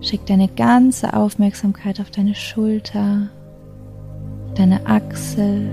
Schick 0.00 0.24
deine 0.26 0.48
ganze 0.48 1.12
Aufmerksamkeit 1.12 2.00
auf 2.00 2.10
deine 2.10 2.34
Schulter, 2.34 3.28
deine 4.54 4.86
Achsel, 4.86 5.70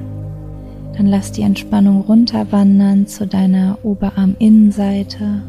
dann 0.98 1.06
lass 1.06 1.32
die 1.32 1.44
Entspannung 1.44 2.02
runterwandern 2.02 3.06
zu 3.06 3.28
deiner 3.28 3.78
Oberarminnenseite 3.84 5.44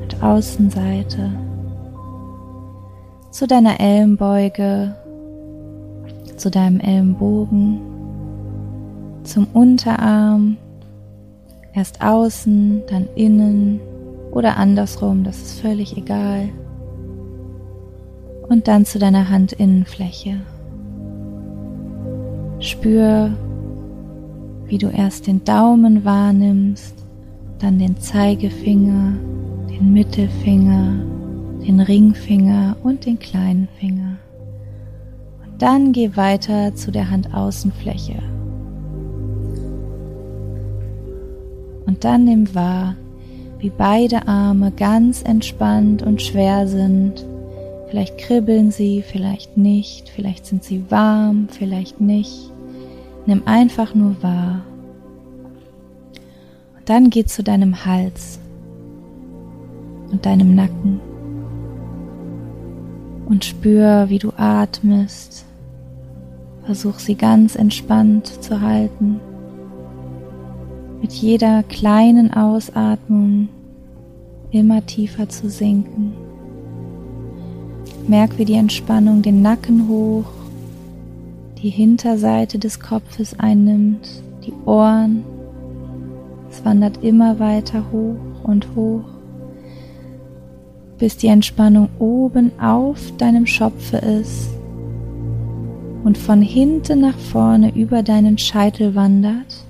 und 0.00 0.22
Außenseite, 0.22 1.30
zu 3.30 3.46
deiner 3.46 3.80
Ellenbeuge, 3.80 4.94
zu 6.36 6.50
deinem 6.50 6.78
Ellenbogen, 6.80 7.80
zum 9.24 9.48
Unterarm, 9.52 10.56
erst 11.74 12.02
außen, 12.02 12.82
dann 12.88 13.08
innen 13.14 13.80
oder 14.30 14.56
andersrum, 14.56 15.24
das 15.24 15.40
ist 15.40 15.60
völlig 15.60 15.96
egal. 15.96 16.48
Und 18.48 18.68
dann 18.68 18.84
zu 18.84 18.98
deiner 18.98 19.30
Handinnenfläche. 19.30 20.40
Spür, 22.58 23.30
wie 24.66 24.78
du 24.78 24.88
erst 24.88 25.26
den 25.26 25.44
Daumen 25.44 26.04
wahrnimmst, 26.04 26.94
dann 27.58 27.78
den 27.78 27.98
Zeigefinger, 27.98 29.14
den 29.70 29.92
Mittelfinger, 29.92 30.94
den 31.66 31.80
Ringfinger 31.80 32.76
und 32.82 33.06
den 33.06 33.18
kleinen 33.18 33.68
Finger. 33.78 34.16
Und 35.44 35.62
dann 35.62 35.92
geh 35.92 36.16
weiter 36.16 36.74
zu 36.74 36.90
der 36.90 37.10
Handaußenfläche. 37.10 38.22
Und 41.86 42.04
dann 42.04 42.24
nimm 42.24 42.54
wahr, 42.54 42.96
wie 43.58 43.70
beide 43.70 44.26
Arme 44.28 44.72
ganz 44.72 45.22
entspannt 45.22 46.02
und 46.02 46.22
schwer 46.22 46.66
sind. 46.66 47.24
Vielleicht 47.88 48.18
kribbeln 48.18 48.70
sie, 48.70 49.02
vielleicht 49.02 49.56
nicht, 49.56 50.08
vielleicht 50.08 50.46
sind 50.46 50.64
sie 50.64 50.84
warm, 50.90 51.48
vielleicht 51.50 52.00
nicht. 52.00 52.50
Nimm 53.26 53.42
einfach 53.46 53.94
nur 53.94 54.22
wahr. 54.22 54.62
Und 56.76 56.88
dann 56.88 57.10
geh 57.10 57.24
zu 57.24 57.42
deinem 57.42 57.84
Hals 57.84 58.40
und 60.10 60.26
deinem 60.26 60.54
Nacken 60.54 61.00
und 63.26 63.44
spür, 63.44 64.06
wie 64.08 64.18
du 64.18 64.32
atmest. 64.36 65.44
Versuch 66.64 66.98
sie 66.98 67.14
ganz 67.14 67.56
entspannt 67.56 68.26
zu 68.42 68.60
halten. 68.60 69.20
Mit 71.02 71.12
jeder 71.12 71.62
kleinen 71.64 72.32
Ausatmung 72.32 73.48
immer 74.50 74.86
tiefer 74.86 75.28
zu 75.28 75.50
sinken. 75.50 76.14
Merk, 78.08 78.38
wie 78.38 78.46
die 78.46 78.54
Entspannung 78.54 79.20
den 79.20 79.42
Nacken 79.42 79.88
hoch 79.88 80.24
die 81.62 81.70
Hinterseite 81.70 82.58
des 82.58 82.80
Kopfes 82.80 83.38
einnimmt, 83.38 84.22
die 84.44 84.52
Ohren. 84.66 85.24
Es 86.50 86.64
wandert 86.64 87.02
immer 87.04 87.38
weiter 87.38 87.84
hoch 87.92 88.42
und 88.42 88.74
hoch, 88.74 89.04
bis 90.98 91.16
die 91.16 91.28
Entspannung 91.28 91.88
oben 92.00 92.50
auf 92.60 93.16
deinem 93.16 93.46
Schopfe 93.46 93.98
ist 93.98 94.50
und 96.02 96.18
von 96.18 96.42
hinten 96.42 97.00
nach 97.00 97.16
vorne 97.16 97.74
über 97.76 98.02
deinen 98.02 98.38
Scheitel 98.38 98.96
wandert. 98.96 99.64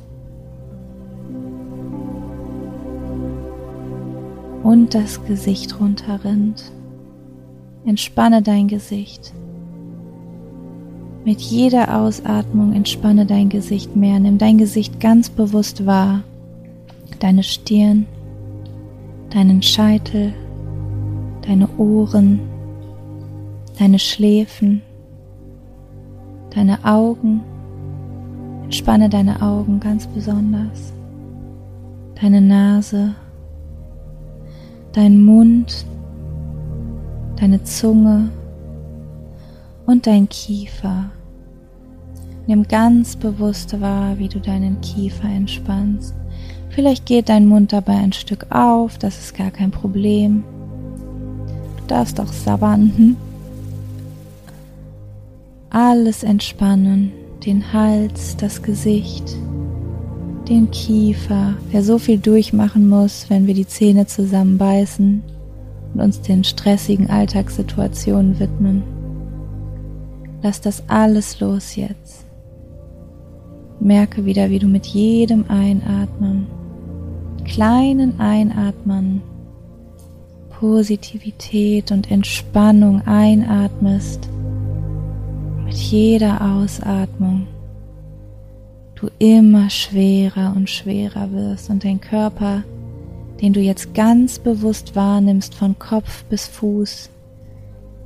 Und 4.73 4.95
das 4.95 5.23
Gesicht 5.27 5.79
runterrinnt. 5.79 6.73
Entspanne 7.85 8.41
dein 8.41 8.69
Gesicht. 8.69 9.35
Mit 11.27 11.43
jeder 11.43 11.95
Ausatmung 11.95 12.73
entspanne 12.73 13.27
dein 13.27 13.51
Gesicht 13.51 13.95
mehr, 13.97 14.19
nimm 14.19 14.39
dein 14.39 14.57
Gesicht 14.57 14.99
ganz 14.99 15.29
bewusst 15.29 15.85
wahr, 15.85 16.23
deine 17.19 17.43
Stirn, 17.43 18.07
deinen 19.29 19.61
Scheitel, 19.61 20.33
deine 21.47 21.69
Ohren, 21.77 22.41
deine 23.79 23.99
Schläfen, 23.99 24.81
deine 26.49 26.83
Augen. 26.83 27.43
Entspanne 28.65 29.11
deine 29.11 29.43
Augen 29.43 29.81
ganz 29.81 30.07
besonders, 30.07 30.95
deine 32.19 32.41
Nase, 32.41 33.15
dein 34.93 35.21
Mund, 35.21 35.87
deine 37.37 37.63
Zunge, 37.65 38.31
und 39.87 40.07
dein 40.07 40.29
Kiefer. 40.29 41.11
Nimm 42.47 42.67
ganz 42.67 43.17
bewusst 43.17 43.81
wahr, 43.81 44.19
wie 44.19 44.29
du 44.29 44.41
deinen 44.41 44.81
Kiefer 44.81 45.29
entspannst. 45.29 46.15
Vielleicht 46.71 47.07
geht 47.07 47.29
dein 47.29 47.47
Mund 47.47 47.73
dabei 47.73 47.95
ein 47.95 48.13
Stück 48.13 48.47
auf, 48.51 48.99
das 48.99 49.19
ist 49.19 49.35
gar 49.35 49.51
kein 49.51 49.71
Problem. 49.71 50.45
Du 51.79 51.85
darfst 51.87 52.19
auch 52.21 52.33
sabbern. 52.33 53.17
Alles 55.71 56.23
entspannen, 56.23 57.13
den 57.45 57.73
Hals, 57.73 58.37
das 58.37 58.63
Gesicht, 58.63 59.37
den 60.49 60.71
Kiefer, 60.71 61.55
wer 61.71 61.83
so 61.83 61.99
viel 61.99 62.19
durchmachen 62.19 62.89
muss, 62.89 63.27
wenn 63.29 63.47
wir 63.47 63.55
die 63.55 63.67
Zähne 63.67 64.07
zusammenbeißen 64.07 65.23
und 65.95 66.01
uns 66.01 66.21
den 66.21 66.45
stressigen 66.45 67.11
Alltagssituationen 67.11 68.39
widmen. 68.39 68.83
Lass 70.43 70.61
das 70.61 70.83
alles 70.89 71.41
los 71.41 71.77
jetzt. 71.77 72.25
Merke 73.81 74.25
wieder, 74.25 74.51
wie 74.51 74.59
du 74.59 74.67
mit 74.67 74.87
jedem 74.87 75.45
Einatmen, 75.49 76.47
kleinen 77.45 78.19
Einatmen, 78.21 79.23
Positivität 80.51 81.91
und 81.91 82.11
Entspannung 82.11 83.03
einatmest. 83.07 84.29
Mit 85.65 85.75
jeder 85.75 86.41
Ausatmung 86.41 87.47
du 89.03 89.11
immer 89.19 89.69
schwerer 89.69 90.55
und 90.55 90.71
schwerer 90.71 91.33
wirst 91.33 91.71
und 91.71 91.85
dein 91.85 92.01
Körper, 92.01 92.62
den 93.41 93.53
du 93.53 93.61
jetzt 93.61 93.95
ganz 93.95 94.38
bewusst 94.38 94.95
wahrnimmst 94.95 95.57
von 95.57 95.77
Kopf 95.77 96.23
bis 96.25 96.47
Fuß, 96.47 97.11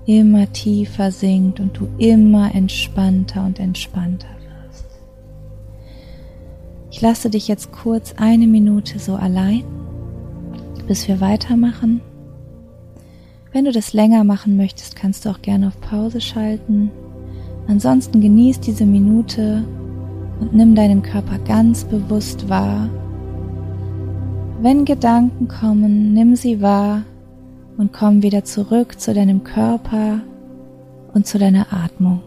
immer 0.07 0.51
tiefer 0.53 1.11
sinkt 1.11 1.61
und 1.61 1.77
du 1.77 1.89
immer 1.99 2.55
entspannter 2.55 3.45
und 3.45 3.61
entspannter 3.61 4.29
wirst. 4.29 4.87
Ich 6.91 7.03
lasse 7.03 7.29
dich 7.29 7.47
jetzt 7.47 7.73
kurz 7.73 8.15
eine 8.17 8.47
Minute 8.47 8.99
so 8.99 9.17
allein, 9.17 9.65
bis 10.87 11.07
wir 11.09 11.21
weitermachen. 11.21 12.01
Wenn 13.53 13.67
du 13.67 13.73
das 13.73 13.93
länger 13.93 14.25
machen 14.25 14.57
möchtest, 14.57 14.97
kannst 14.97 15.27
du 15.27 15.31
auch 15.31 15.43
gerne 15.43 15.69
auf 15.69 15.79
Pause 15.83 16.23
schalten. 16.23 16.91
Ansonsten 17.69 18.23
genieß 18.23 18.61
diese 18.61 18.87
Minute 18.87 19.65
und 20.41 20.55
nimm 20.55 20.75
deinen 20.75 21.03
Körper 21.03 21.39
ganz 21.39 21.85
bewusst 21.85 22.49
wahr. 22.49 22.89
Wenn 24.61 24.85
Gedanken 24.85 25.49
kommen, 25.49 26.13
nimm 26.15 26.37
sie 26.37 26.61
wahr 26.63 27.03
und 27.77 27.93
komm 27.93 28.23
wieder 28.23 28.45
zurück 28.45 28.99
zu 28.99 29.13
deinem 29.13 29.45
Körper 29.45 30.21
und 31.13 31.27
zu 31.27 31.39
deiner 31.39 31.73
Atmung. 31.73 32.21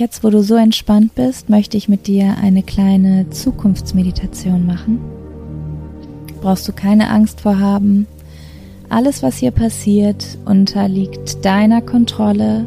Jetzt, 0.00 0.24
wo 0.24 0.30
du 0.30 0.42
so 0.42 0.54
entspannt 0.54 1.14
bist, 1.14 1.50
möchte 1.50 1.76
ich 1.76 1.86
mit 1.86 2.06
dir 2.06 2.36
eine 2.40 2.62
kleine 2.62 3.28
Zukunftsmeditation 3.28 4.64
machen. 4.64 4.98
Brauchst 6.40 6.66
du 6.66 6.72
keine 6.72 7.10
Angst 7.10 7.42
vor 7.42 7.58
haben. 7.58 8.06
Alles, 8.88 9.22
was 9.22 9.36
hier 9.36 9.50
passiert, 9.50 10.38
unterliegt 10.46 11.44
deiner 11.44 11.82
Kontrolle. 11.82 12.64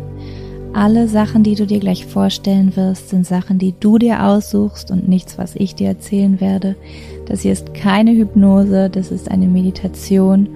Alle 0.73 1.07
Sachen, 1.07 1.41
die 1.41 1.55
du 1.55 1.65
dir 1.65 1.79
gleich 1.79 2.05
vorstellen 2.05 2.75
wirst, 2.75 3.09
sind 3.09 3.25
Sachen, 3.25 3.57
die 3.57 3.73
du 3.79 3.97
dir 3.97 4.25
aussuchst 4.25 4.91
und 4.91 5.09
nichts, 5.09 5.39
was 5.39 5.55
ich 5.55 5.73
dir 5.73 5.87
erzählen 5.87 6.39
werde. 6.39 6.75
Das 7.25 7.41
hier 7.41 7.53
ist 7.53 7.73
keine 7.73 8.11
Hypnose, 8.11 8.91
das 8.91 9.09
ist 9.09 9.31
eine 9.31 9.47
Meditation. 9.47 10.49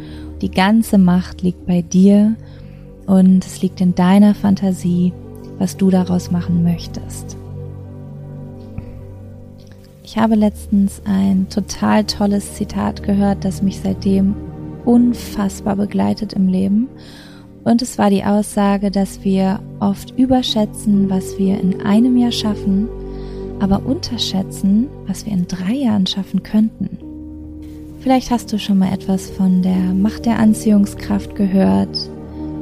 Die 0.43 0.51
ganze 0.51 0.99
Macht 0.99 1.41
liegt 1.41 1.65
bei 1.65 1.81
dir 1.81 2.35
und 3.07 3.43
es 3.43 3.63
liegt 3.63 3.81
in 3.81 3.95
deiner 3.95 4.35
Fantasie 4.35 5.11
was 5.59 5.77
du 5.77 5.89
daraus 5.89 6.31
machen 6.31 6.63
möchtest. 6.63 7.37
Ich 10.03 10.17
habe 10.17 10.35
letztens 10.35 11.01
ein 11.05 11.47
total 11.49 12.05
tolles 12.05 12.55
Zitat 12.55 13.03
gehört, 13.03 13.43
das 13.43 13.61
mich 13.61 13.81
seitdem 13.81 14.35
unfassbar 14.85 15.75
begleitet 15.75 16.33
im 16.33 16.47
Leben. 16.47 16.87
Und 17.65 17.81
es 17.81 17.97
war 17.97 18.09
die 18.09 18.23
Aussage, 18.23 18.89
dass 18.89 19.25
wir 19.25 19.59
oft 19.81 20.17
überschätzen, 20.17 21.09
was 21.09 21.37
wir 21.37 21.59
in 21.59 21.81
einem 21.81 22.15
Jahr 22.15 22.31
schaffen, 22.31 22.87
aber 23.59 23.85
unterschätzen, 23.85 24.87
was 25.05 25.25
wir 25.25 25.33
in 25.33 25.47
drei 25.47 25.73
Jahren 25.73 26.07
schaffen 26.07 26.41
könnten. 26.41 26.97
Vielleicht 27.99 28.31
hast 28.31 28.53
du 28.53 28.59
schon 28.59 28.77
mal 28.77 28.93
etwas 28.93 29.29
von 29.29 29.61
der 29.61 29.93
Macht 29.93 30.25
der 30.25 30.39
Anziehungskraft 30.39 31.35
gehört 31.35 32.09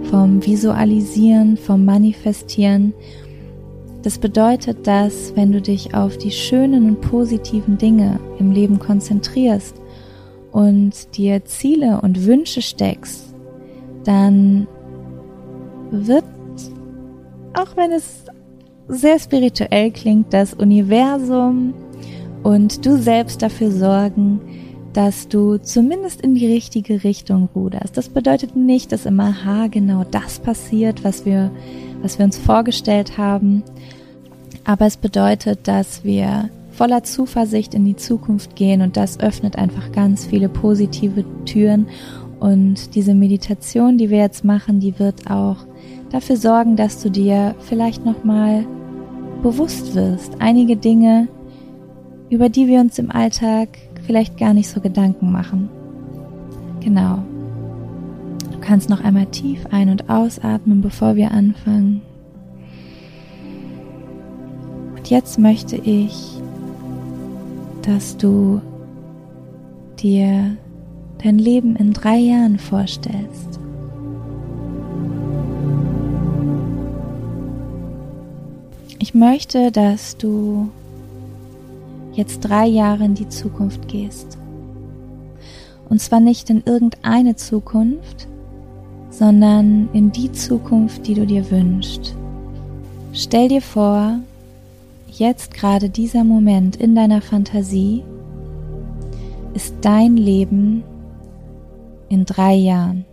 vom 0.10 0.46
Visualisieren, 0.46 1.58
vom 1.58 1.86
Manifestieren. 1.86 2.94
Das 4.04 4.18
bedeutet, 4.18 4.86
dass 4.86 5.36
wenn 5.36 5.52
du 5.52 5.62
dich 5.62 5.96
auf 5.96 6.18
die 6.18 6.32
schönen 6.32 6.90
und 6.90 7.02
positiven 7.02 7.78
Dinge 7.78 8.20
im 8.40 8.52
Leben 8.52 8.80
konzentrierst 8.80 9.76
und 10.52 11.18
dir 11.18 11.44
Ziele 11.46 12.02
und 12.02 12.26
Wünsche 12.26 12.62
steckst, 12.62 13.34
dann 14.04 14.68
wird, 15.92 16.24
auch 17.54 17.76
wenn 17.76 17.92
es 17.92 18.26
sehr 18.88 19.20
spirituell 19.20 19.92
klingt, 19.92 20.34
das 20.34 20.54
Universum 20.54 21.74
und 22.44 22.86
du 22.86 22.98
selbst 22.98 23.42
dafür 23.42 23.72
sorgen, 23.72 24.40
dass 24.96 25.28
du 25.28 25.58
zumindest 25.58 26.22
in 26.22 26.36
die 26.36 26.48
richtige 26.48 27.04
Richtung 27.04 27.50
ruderst. 27.54 27.98
Das 27.98 28.08
bedeutet 28.08 28.56
nicht, 28.56 28.94
dass 28.94 29.06
immer 29.06 29.44
ha 29.44 29.68
genau 29.68 30.06
das 30.10 30.40
passiert, 30.40 31.04
was 31.04 31.26
wir, 31.26 31.52
was 32.02 32.18
wir 32.18 32.24
uns 32.24 32.38
vorgestellt 32.38 33.18
haben. 33.18 33.62
Aber 34.64 34.86
es 34.86 34.96
bedeutet, 34.96 35.68
dass 35.68 36.06
wir 36.06 36.50
voller 36.72 37.04
Zuversicht 37.04 37.74
in 37.74 37.84
die 37.84 37.98
Zukunft 37.98 38.56
gehen 38.56 38.82
und 38.82 38.96
das 38.96 39.20
öffnet 39.20 39.58
einfach 39.58 39.92
ganz 39.92 40.26
viele 40.26 40.48
positive 40.48 41.26
Türen. 41.44 41.88
Und 42.40 42.96
diese 42.96 43.16
Meditation, 43.16 43.98
die 43.98 44.10
wir 44.10 44.20
jetzt 44.20 44.46
machen, 44.46 44.80
die 44.80 44.98
wird 44.98 45.30
auch 45.30 45.58
dafür 46.10 46.38
sorgen, 46.38 46.78
dass 46.78 47.04
du 47.04 47.10
dir 47.10 47.56
vielleicht 47.60 48.06
nochmal 48.06 48.66
bewusst 49.44 49.94
wirst. 49.94 50.32
Einige 50.40 50.78
Dinge, 50.78 51.28
über 52.30 52.48
die 52.48 52.68
wir 52.68 52.80
uns 52.80 52.98
im 52.98 53.12
Alltag 53.12 53.78
vielleicht 54.06 54.38
gar 54.38 54.54
nicht 54.54 54.70
so 54.70 54.80
Gedanken 54.80 55.32
machen. 55.32 55.70
Genau. 56.82 57.20
Du 58.52 58.60
kannst 58.60 58.90
noch 58.90 59.04
einmal 59.04 59.26
tief 59.28 59.66
ein- 59.72 59.90
und 59.90 60.10
ausatmen, 60.10 60.82
bevor 60.82 61.16
wir 61.16 61.32
anfangen. 61.32 62.02
Und 64.96 65.10
jetzt 65.10 65.38
möchte 65.40 65.76
ich, 65.76 66.40
dass 67.82 68.18
du 68.18 68.62
dir 70.00 70.58
dein 71.24 71.38
Leben 71.38 71.76
in 71.76 71.94
drei 71.94 72.18
Jahren 72.18 72.60
vorstellst. 72.60 73.60
Ich 79.00 79.14
möchte, 79.14 79.72
dass 79.72 80.18
du 80.18 80.70
jetzt 82.16 82.42
drei 82.42 82.66
Jahre 82.66 83.04
in 83.06 83.14
die 83.14 83.30
Zukunft 83.30 83.88
gehst. 83.88 84.38
Und 85.90 86.02
zwar 86.02 86.20
nicht 86.20 86.50
in 86.50 86.64
irgendeine 86.66 87.36
Zukunft, 87.36 88.28
sondern 89.10 89.90
in 89.94 90.12
die 90.12 90.32
Zukunft, 90.32 91.08
die 91.08 91.14
du 91.14 91.26
dir 91.26 91.50
wünschst. 91.52 92.16
Stell 93.14 93.48
dir 93.48 93.62
vor, 93.62 94.20
jetzt 95.08 95.54
gerade 95.54 95.90
dieser 95.90 96.24
Moment 96.24 96.76
in 96.76 96.96
deiner 96.96 97.22
Fantasie 97.22 98.04
ist 99.54 99.74
dein 99.82 100.18
Leben 100.18 100.84
in 102.10 102.26
drei 102.26 102.56
Jahren. 102.56 103.06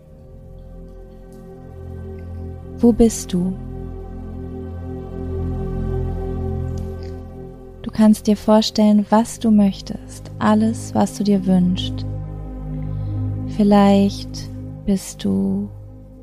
Wo 2.78 2.92
bist 2.92 3.32
du? 3.32 3.52
Kannst 7.92 8.26
dir 8.26 8.36
vorstellen, 8.36 9.06
was 9.10 9.38
du 9.38 9.50
möchtest, 9.50 10.30
alles, 10.38 10.94
was 10.94 11.16
du 11.16 11.24
dir 11.24 11.46
wünschst. 11.46 12.06
Vielleicht 13.56 14.48
bist 14.86 15.24
du 15.24 15.68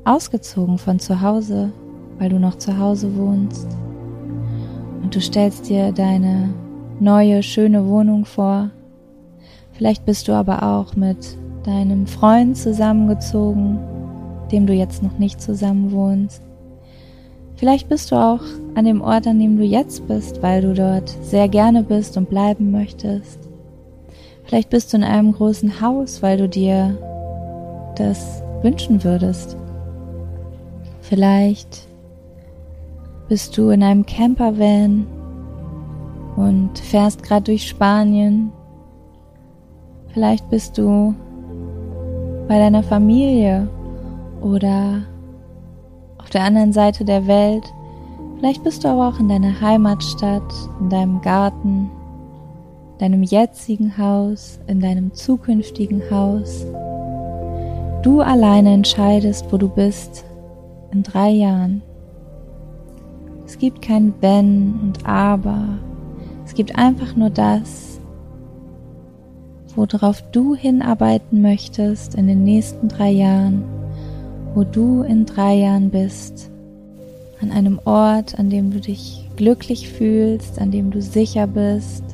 ausgezogen 0.04 0.78
von 0.78 0.98
zu 0.98 1.20
Hause, 1.20 1.72
weil 2.18 2.28
du 2.28 2.38
noch 2.38 2.56
zu 2.56 2.78
Hause 2.78 3.16
wohnst. 3.16 3.68
Und 5.02 5.14
du 5.14 5.20
stellst 5.20 5.68
dir 5.68 5.92
deine 5.92 6.52
neue, 6.98 7.42
schöne 7.42 7.86
Wohnung 7.86 8.24
vor. 8.24 8.70
Vielleicht 9.72 10.04
bist 10.04 10.28
du 10.28 10.32
aber 10.32 10.62
auch 10.62 10.96
mit 10.96 11.38
deinem 11.64 12.06
Freund 12.06 12.56
zusammengezogen, 12.56 13.78
dem 14.52 14.66
du 14.66 14.74
jetzt 14.74 15.02
noch 15.02 15.18
nicht 15.18 15.40
zusammen 15.40 15.92
wohnst. 15.92 16.42
Vielleicht 17.60 17.90
bist 17.90 18.10
du 18.10 18.16
auch 18.16 18.40
an 18.74 18.86
dem 18.86 19.02
Ort, 19.02 19.26
an 19.26 19.38
dem 19.38 19.58
du 19.58 19.64
jetzt 19.64 20.08
bist, 20.08 20.42
weil 20.42 20.62
du 20.62 20.72
dort 20.72 21.10
sehr 21.20 21.46
gerne 21.46 21.82
bist 21.82 22.16
und 22.16 22.30
bleiben 22.30 22.70
möchtest. 22.70 23.38
Vielleicht 24.44 24.70
bist 24.70 24.90
du 24.90 24.96
in 24.96 25.04
einem 25.04 25.32
großen 25.32 25.82
Haus, 25.82 26.22
weil 26.22 26.38
du 26.38 26.48
dir 26.48 26.96
das 27.96 28.42
wünschen 28.62 29.04
würdest. 29.04 29.58
Vielleicht 31.02 31.86
bist 33.28 33.58
du 33.58 33.68
in 33.68 33.82
einem 33.82 34.06
Campervan 34.06 35.06
und 36.36 36.78
fährst 36.78 37.22
gerade 37.22 37.44
durch 37.44 37.68
Spanien. 37.68 38.52
Vielleicht 40.14 40.48
bist 40.48 40.78
du 40.78 41.14
bei 42.48 42.56
deiner 42.56 42.82
Familie 42.82 43.68
oder 44.40 45.02
der 46.30 46.44
anderen 46.44 46.72
Seite 46.72 47.04
der 47.04 47.26
Welt. 47.26 47.72
Vielleicht 48.38 48.64
bist 48.64 48.84
du 48.84 48.88
aber 48.88 49.08
auch 49.08 49.20
in 49.20 49.28
deiner 49.28 49.60
Heimatstadt, 49.60 50.42
in 50.80 50.88
deinem 50.88 51.20
Garten, 51.20 51.90
deinem 52.98 53.22
jetzigen 53.22 53.96
Haus, 53.98 54.58
in 54.66 54.80
deinem 54.80 55.12
zukünftigen 55.12 56.02
Haus. 56.10 56.64
Du 58.02 58.20
alleine 58.20 58.72
entscheidest, 58.72 59.52
wo 59.52 59.58
du 59.58 59.68
bist 59.68 60.24
in 60.92 61.02
drei 61.02 61.30
Jahren. 61.30 61.82
Es 63.46 63.58
gibt 63.58 63.82
kein 63.82 64.14
Wenn 64.20 64.80
und 64.82 65.06
Aber. 65.06 65.78
Es 66.46 66.54
gibt 66.54 66.76
einfach 66.76 67.14
nur 67.16 67.30
das, 67.30 68.00
worauf 69.76 70.22
du 70.32 70.54
hinarbeiten 70.54 71.42
möchtest 71.42 72.14
in 72.14 72.26
den 72.26 72.44
nächsten 72.44 72.88
drei 72.88 73.10
Jahren, 73.10 73.64
wo 74.54 74.64
du 74.64 75.02
in 75.02 75.26
drei 75.26 75.54
Jahren 75.54 75.90
bist. 75.90 76.50
An 77.40 77.50
einem 77.50 77.80
Ort, 77.84 78.38
an 78.38 78.50
dem 78.50 78.70
du 78.70 78.80
dich 78.80 79.28
glücklich 79.36 79.88
fühlst, 79.88 80.58
an 80.60 80.70
dem 80.70 80.90
du 80.90 81.00
sicher 81.00 81.46
bist, 81.46 82.04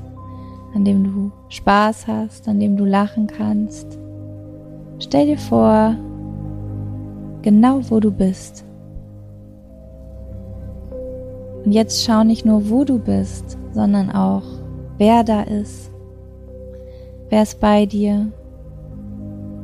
an 0.74 0.84
dem 0.84 1.04
du 1.04 1.32
Spaß 1.48 2.06
hast, 2.06 2.48
an 2.48 2.60
dem 2.60 2.76
du 2.76 2.84
lachen 2.84 3.26
kannst. 3.26 3.98
Stell 4.98 5.26
dir 5.26 5.38
vor, 5.38 5.96
genau 7.42 7.80
wo 7.88 8.00
du 8.00 8.10
bist. 8.10 8.64
Und 11.64 11.72
jetzt 11.72 12.04
schau 12.04 12.22
nicht 12.22 12.46
nur, 12.46 12.70
wo 12.70 12.84
du 12.84 12.98
bist, 12.98 13.58
sondern 13.72 14.10
auch, 14.10 14.44
wer 14.98 15.24
da 15.24 15.42
ist. 15.42 15.90
Wer 17.28 17.42
ist 17.42 17.58
bei 17.58 17.86
dir? 17.86 18.26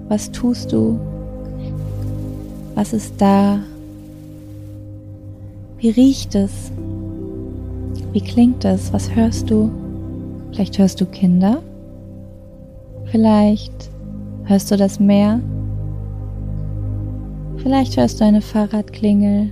Was 0.08 0.32
tust 0.32 0.72
du? 0.72 0.98
Was 2.74 2.92
ist 2.92 3.14
da? 3.18 3.60
Wie 5.78 5.90
riecht 5.90 6.34
es? 6.34 6.70
Wie 8.12 8.20
klingt 8.20 8.64
es? 8.64 8.92
Was 8.92 9.14
hörst 9.14 9.50
du? 9.50 9.70
Vielleicht 10.52 10.78
hörst 10.78 11.00
du 11.00 11.06
Kinder? 11.06 11.62
Vielleicht 13.06 13.90
hörst 14.44 14.70
du 14.70 14.76
das 14.76 15.00
Meer? 15.00 15.40
Vielleicht 17.58 17.96
hörst 17.96 18.20
du 18.20 18.24
eine 18.24 18.40
Fahrradklingel 18.40 19.50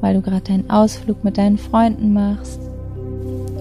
weil 0.00 0.14
du 0.14 0.22
gerade 0.22 0.42
deinen 0.42 0.70
Ausflug 0.70 1.24
mit 1.24 1.38
deinen 1.38 1.58
Freunden 1.58 2.12
machst. 2.12 2.60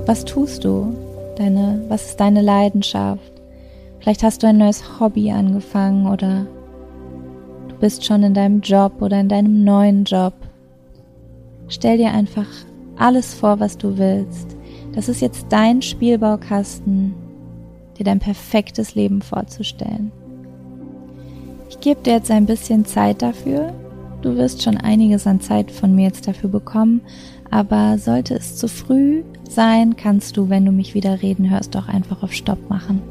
Was 0.06 0.26
tust 0.26 0.64
du? 0.64 0.96
Deine, 1.38 1.84
was 1.90 2.10
ist 2.10 2.20
deine 2.20 2.42
Leidenschaft? 2.42 3.32
Vielleicht 4.00 4.24
hast 4.24 4.44
du 4.44 4.48
ein 4.48 4.58
neues 4.58 5.00
Hobby 5.00 5.32
angefangen 5.32 6.08
oder 6.08 6.46
bist 7.86 8.04
schon 8.04 8.24
in 8.24 8.34
deinem 8.34 8.62
Job 8.62 9.00
oder 9.00 9.20
in 9.20 9.30
deinem 9.30 9.64
neuen 9.64 10.06
Job. 10.06 10.34
Stell 11.68 12.00
dir 12.00 12.12
einfach 12.12 12.48
alles 12.98 13.36
vor, 13.36 13.60
was 13.60 13.78
du 13.78 14.00
willst. 14.00 14.58
Das 14.94 15.08
ist 15.08 15.22
jetzt 15.22 15.46
dein 15.50 15.84
Spielbaukasten, 15.84 17.14
dir 17.96 18.04
dein 18.04 18.18
perfektes 18.18 18.96
Leben 18.96 19.22
vorzustellen. 19.22 20.12
Ich 21.70 21.80
gebe 21.80 22.02
dir 22.02 22.14
jetzt 22.14 22.32
ein 22.32 22.48
bisschen 22.48 22.86
Zeit 22.86 23.22
dafür, 23.22 23.72
Du 24.24 24.36
wirst 24.36 24.64
schon 24.64 24.78
einiges 24.78 25.28
an 25.28 25.40
Zeit 25.40 25.70
von 25.70 25.94
mir 25.94 26.08
jetzt 26.08 26.28
dafür 26.28 26.50
bekommen, 26.50 27.02
aber 27.52 28.00
sollte 28.00 28.34
es 28.34 28.56
zu 28.56 28.68
früh 28.68 29.22
sein, 29.48 29.96
kannst 29.98 30.38
du, 30.38 30.50
wenn 30.50 30.66
du 30.66 30.72
mich 30.72 30.96
wieder 30.96 31.22
reden 31.22 31.52
hörst, 31.52 31.76
doch 31.76 31.88
einfach 31.88 32.24
auf 32.24 32.34
Stopp 32.34 32.68
machen. 32.68 33.04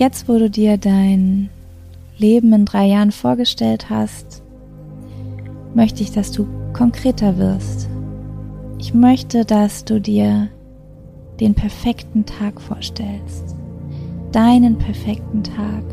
Jetzt, 0.00 0.30
wo 0.30 0.38
du 0.38 0.48
dir 0.48 0.78
dein 0.78 1.50
Leben 2.16 2.54
in 2.54 2.64
drei 2.64 2.86
Jahren 2.86 3.12
vorgestellt 3.12 3.90
hast, 3.90 4.42
möchte 5.74 6.02
ich, 6.02 6.10
dass 6.10 6.32
du 6.32 6.48
konkreter 6.72 7.36
wirst. 7.36 7.86
Ich 8.78 8.94
möchte, 8.94 9.44
dass 9.44 9.84
du 9.84 10.00
dir 10.00 10.48
den 11.38 11.54
perfekten 11.54 12.24
Tag 12.24 12.62
vorstellst. 12.62 13.54
Deinen 14.32 14.78
perfekten 14.78 15.42
Tag. 15.44 15.84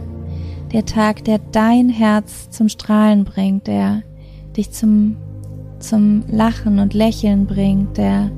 Der 0.72 0.86
Tag, 0.86 1.26
der 1.26 1.40
dein 1.52 1.90
Herz 1.90 2.50
zum 2.50 2.70
Strahlen 2.70 3.26
bringt, 3.26 3.68
der 3.68 4.04
dich 4.56 4.72
zum, 4.72 5.18
zum 5.80 6.24
Lachen 6.32 6.80
und 6.80 6.94
Lächeln 6.94 7.46
bringt, 7.46 7.98
der 7.98 8.32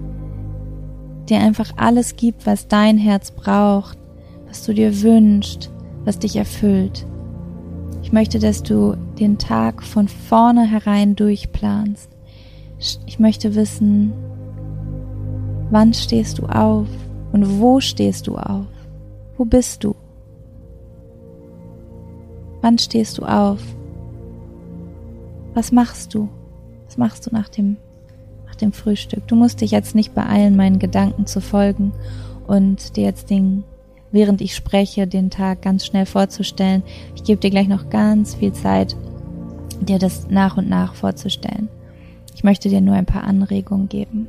dir 1.30 1.38
einfach 1.42 1.74
alles 1.78 2.16
gibt, 2.16 2.48
was 2.48 2.68
dein 2.68 2.98
Herz 2.98 3.30
braucht, 3.30 3.99
was 4.50 4.64
du 4.66 4.74
dir 4.74 5.02
wünschst, 5.02 5.72
was 6.06 6.20
dich 6.20 6.36
erfüllt. 6.36 7.06
Ich 8.02 8.12
möchte, 8.12 8.40
dass 8.40 8.64
du 8.64 8.96
den 9.20 9.38
Tag 9.38 9.84
von 9.84 10.08
vorne 10.08 10.66
herein 10.66 11.16
durchplanst. 11.16 12.10
Ich 13.06 13.20
möchte 13.20 13.56
wissen, 13.56 14.14
wann 15.70 15.94
stehst 15.94 16.40
du 16.40 16.48
auf 16.48 16.88
und 17.32 17.60
wo 17.60 17.80
stehst 17.80 18.28
du 18.28 18.38
auf? 18.38 18.66
Wo 19.38 19.46
bist 19.46 19.84
du? 19.84 19.96
Wann 22.62 22.78
stehst 22.78 23.18
du 23.18 23.24
auf? 23.24 23.62
Was 25.54 25.72
machst 25.72 26.14
du? 26.14 26.30
Was 26.86 26.98
machst 26.98 27.28
du 27.28 27.32
nach 27.32 27.50
dem, 27.50 27.78
nach 28.48 28.56
dem 28.56 28.72
Frühstück? 28.72 29.28
Du 29.28 29.36
musst 29.36 29.62
dich 29.62 29.72
jetzt 29.72 29.94
nicht 29.94 30.16
beeilen, 30.16 30.56
meinen 30.56 30.80
Gedanken 30.80 31.28
zu 31.28 31.42
folgen 31.42 31.92
und 32.48 32.96
dir 32.96 33.04
jetzt 33.04 33.30
den 33.30 33.64
während 34.12 34.42
ich 34.42 34.56
spreche, 34.56 35.08
den 35.08 35.30
Tag 35.30 35.62
ganz 35.62 35.86
schnell 35.86 36.06
vorzustellen. 36.06 36.84
Ich 37.16 37.24
gebe 37.24 37.40
dir 37.40 37.50
gleich 37.50 37.68
noch 37.68 37.90
ganz 37.90 38.36
viel 38.36 38.54
Zeit, 38.54 38.96
dir 39.82 40.00
das 40.00 40.30
nach 40.30 40.58
und 40.58 40.70
nach 40.70 40.96
vorzustellen. 40.96 41.70
Ich 42.36 42.44
möchte 42.44 42.70
dir 42.70 42.82
nur 42.82 42.96
ein 42.96 43.06
paar 43.06 43.24
Anregungen 43.24 43.90
geben. 43.90 44.28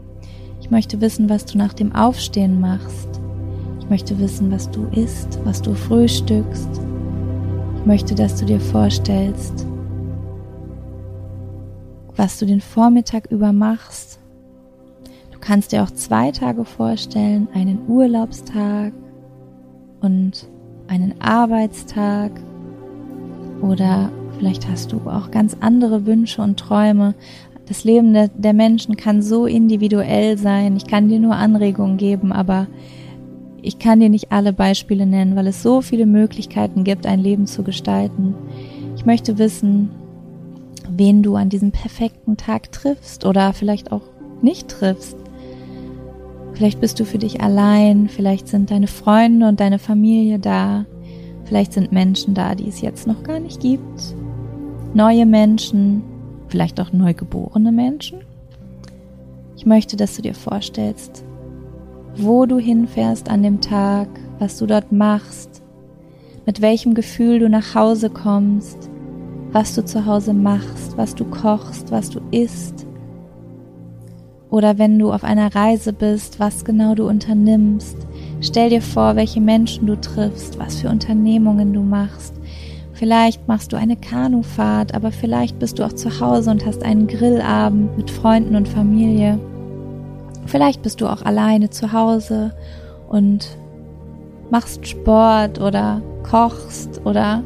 Ich 0.61 0.71
möchte 0.71 1.01
wissen, 1.01 1.29
was 1.29 1.47
du 1.47 1.59
nach 1.59 1.73
dem 1.73 1.95
Aufstehen 1.95 2.61
machst. 2.61 3.09
Ich 3.81 3.89
möchte 3.89 4.19
wissen, 4.19 4.51
was 4.51 4.71
du 4.71 4.87
isst, 4.87 5.39
was 5.45 5.63
du 5.63 5.75
frühstückst. 5.75 6.81
Ich 7.77 7.87
möchte, 7.87 8.15
dass 8.15 8.37
du 8.37 8.45
dir 8.45 8.61
vorstellst, 8.61 9.67
was 12.17 12.39
du 12.39 12.47
den 12.47 12.61
Vormittag 12.61 13.31
über 13.31 13.53
machst. 13.53 14.19
Du 15.33 15.39
kannst 15.39 15.73
dir 15.73 15.83
auch 15.83 15.91
zwei 15.91 16.31
Tage 16.31 16.65
vorstellen, 16.65 17.49
einen 17.55 17.89
Urlaubstag 17.89 18.93
und 20.01 20.49
einen 20.89 21.15
Arbeitstag 21.21 22.33
oder 23.63 24.11
vielleicht 24.39 24.69
hast 24.69 24.93
du 24.93 24.99
auch 25.09 25.31
ganz 25.31 25.57
andere 25.61 26.07
Wünsche 26.07 26.43
und 26.43 26.59
Träume. 26.59 27.15
Das 27.67 27.85
Leben 27.85 28.13
der, 28.13 28.29
der 28.29 28.53
Menschen 28.53 28.97
kann 28.97 29.23
so 29.23 29.47
individuell 29.47 30.37
sein. 30.39 30.77
Ich 30.77 30.87
kann 30.87 31.09
dir 31.09 31.21
nur 31.21 31.37
Anregungen 31.37 31.99
geben, 31.99 32.33
aber 32.33 32.67
ich 33.63 33.79
kann 33.79 34.01
dir 34.01 34.09
nicht 34.09 34.33
alle 34.33 34.53
Beispiele 34.53 35.07
nennen, 35.07 35.37
weil 35.37 35.47
es 35.47 35.63
so 35.63 35.83
viele 35.83 36.07
Möglichkeiten 36.07 36.83
gibt, 36.83 37.07
ein 37.07 37.21
Leben 37.21 37.47
zu 37.47 37.63
gestalten. 37.63 38.35
Ich 38.97 39.05
möchte 39.05 39.39
wissen, 39.39 39.91
wen 40.89 41.23
du 41.23 41.37
an 41.37 41.51
diesem 41.51 41.71
perfekten 41.71 42.37
Tag 42.37 42.73
triffst 42.73 43.25
oder 43.25 43.53
vielleicht 43.53 43.93
auch 43.93 44.03
nicht 44.43 44.69
triffst. 44.69 45.17
Vielleicht 46.61 46.83
bist 46.83 47.01
du 47.01 47.07
für 47.07 47.17
dich 47.17 47.41
allein, 47.41 48.11
vielleicht 48.11 48.47
sind 48.47 48.71
deine 48.71 48.87
Freunde 48.87 49.49
und 49.49 49.61
deine 49.61 49.79
Familie 49.79 50.39
da, 50.39 50.85
vielleicht 51.47 51.73
sind 51.73 51.91
Menschen 51.91 52.35
da, 52.35 52.55
die 52.55 52.69
es 52.69 52.83
jetzt 52.83 53.07
noch 53.07 53.23
gar 53.23 53.41
nicht 53.41 53.61
gibt, 53.61 54.15
neue 54.93 55.25
Menschen, 55.25 56.03
vielleicht 56.49 56.79
auch 56.79 56.93
neugeborene 56.93 57.73
Menschen. 57.73 58.19
Ich 59.57 59.65
möchte, 59.65 59.97
dass 59.97 60.17
du 60.17 60.21
dir 60.21 60.35
vorstellst, 60.35 61.25
wo 62.15 62.45
du 62.45 62.59
hinfährst 62.59 63.31
an 63.31 63.43
dem 63.43 63.63
Tag, 63.63 64.09
was 64.39 64.59
du 64.59 64.67
dort 64.67 64.93
machst, 64.93 65.63
mit 66.45 66.61
welchem 66.61 66.93
Gefühl 66.93 67.39
du 67.39 67.49
nach 67.49 67.75
Hause 67.75 68.11
kommst, 68.11 68.91
was 69.51 69.75
du 69.75 69.83
zu 69.83 70.05
Hause 70.05 70.35
machst, 70.35 70.99
was 70.99 71.15
du 71.15 71.25
kochst, 71.25 71.91
was 71.91 72.11
du 72.11 72.21
isst. 72.33 72.87
Oder 74.51 74.79
wenn 74.79 74.99
du 74.99 75.13
auf 75.13 75.23
einer 75.23 75.55
Reise 75.55 75.93
bist, 75.93 76.41
was 76.41 76.65
genau 76.65 76.95
du 76.95 77.09
unternimmst. 77.09 77.97
Stell 78.41 78.71
dir 78.71 78.83
vor, 78.83 79.15
welche 79.17 79.41
Menschen 79.41 79.87
du 79.87 80.01
triffst, 80.01 80.59
was 80.59 80.81
für 80.81 80.89
Unternehmungen 80.89 81.73
du 81.73 81.83
machst. 81.83 82.35
Vielleicht 82.93 83.47
machst 83.49 83.73
du 83.73 83.77
eine 83.77 83.97
Kanufahrt, 83.97 84.95
aber 84.95 85.13
vielleicht 85.13 85.59
bist 85.59 85.79
du 85.79 85.85
auch 85.85 85.93
zu 85.93 86.21
Hause 86.21 86.51
und 86.51 86.67
hast 86.67 86.83
einen 86.83 87.07
Grillabend 87.07 87.97
mit 87.97 88.11
Freunden 88.11 88.57
und 88.57 88.69
Familie. 88.69 89.39
Vielleicht 90.47 90.83
bist 90.83 91.01
du 91.01 91.07
auch 91.07 91.23
alleine 91.23 91.71
zu 91.71 91.93
Hause 91.93 92.53
und 93.09 93.57
machst 94.51 94.87
Sport 94.87 95.61
oder 95.61 96.03
kochst 96.29 97.01
oder 97.05 97.43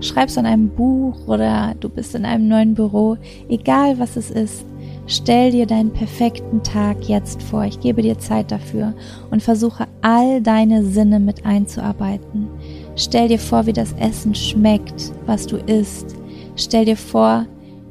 schreibst 0.00 0.38
an 0.38 0.46
einem 0.46 0.68
Buch 0.68 1.26
oder 1.26 1.74
du 1.80 1.88
bist 1.88 2.14
in 2.14 2.24
einem 2.24 2.48
neuen 2.48 2.74
Büro, 2.74 3.16
egal 3.48 3.98
was 3.98 4.16
es 4.16 4.30
ist, 4.30 4.64
stell 5.06 5.50
dir 5.52 5.66
deinen 5.66 5.90
perfekten 5.90 6.62
Tag 6.62 7.08
jetzt 7.08 7.42
vor. 7.42 7.64
Ich 7.64 7.80
gebe 7.80 8.02
dir 8.02 8.18
Zeit 8.18 8.50
dafür 8.50 8.94
und 9.30 9.42
versuche 9.42 9.86
all 10.02 10.40
deine 10.42 10.84
Sinne 10.84 11.20
mit 11.20 11.44
einzuarbeiten. 11.46 12.48
Stell 12.96 13.28
dir 13.28 13.38
vor, 13.38 13.66
wie 13.66 13.72
das 13.72 13.92
Essen 13.94 14.34
schmeckt, 14.34 15.12
was 15.26 15.46
du 15.46 15.56
isst. 15.56 16.16
Stell 16.56 16.84
dir 16.84 16.96
vor, 16.96 17.46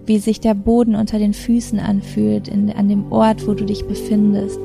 wie 0.05 0.19
sich 0.19 0.39
der 0.39 0.53
Boden 0.53 0.95
unter 0.95 1.17
den 1.17 1.33
Füßen 1.33 1.79
anfühlt, 1.79 2.47
in, 2.47 2.71
an 2.71 2.89
dem 2.89 3.11
Ort, 3.11 3.47
wo 3.47 3.53
du 3.53 3.65
dich 3.65 3.85
befindest. 3.85 4.59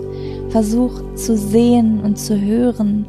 Versuch 0.50 1.14
zu 1.14 1.36
sehen 1.36 2.00
und 2.00 2.18
zu 2.18 2.40
hören, 2.40 3.06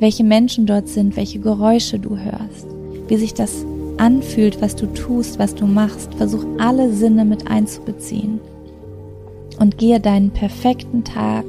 welche 0.00 0.24
Menschen 0.24 0.66
dort 0.66 0.88
sind, 0.88 1.16
welche 1.16 1.38
Geräusche 1.38 1.98
du 1.98 2.16
hörst 2.16 2.66
wie 3.08 3.16
sich 3.16 3.34
das 3.34 3.64
anfühlt, 3.98 4.60
was 4.62 4.74
du 4.74 4.86
tust, 4.86 5.38
was 5.38 5.54
du 5.54 5.66
machst. 5.66 6.14
Versuch 6.14 6.44
alle 6.58 6.92
Sinne 6.92 7.24
mit 7.24 7.50
einzubeziehen 7.50 8.40
und 9.58 9.78
gehe 9.78 10.00
deinen 10.00 10.30
perfekten 10.30 11.04
Tag 11.04 11.44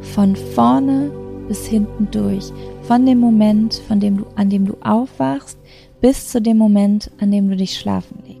von 0.00 0.34
vorne 0.36 1.10
bis 1.48 1.66
hinten 1.66 2.08
durch. 2.10 2.52
Von 2.82 3.06
dem 3.06 3.20
Moment, 3.20 3.74
von 3.86 4.00
dem 4.00 4.18
du, 4.18 4.26
an 4.34 4.50
dem 4.50 4.66
du 4.66 4.76
aufwachst, 4.82 5.58
bis 6.00 6.28
zu 6.28 6.40
dem 6.40 6.58
Moment, 6.58 7.10
an 7.20 7.30
dem 7.30 7.48
du 7.48 7.56
dich 7.56 7.78
schlafen 7.78 8.18
legst. 8.26 8.31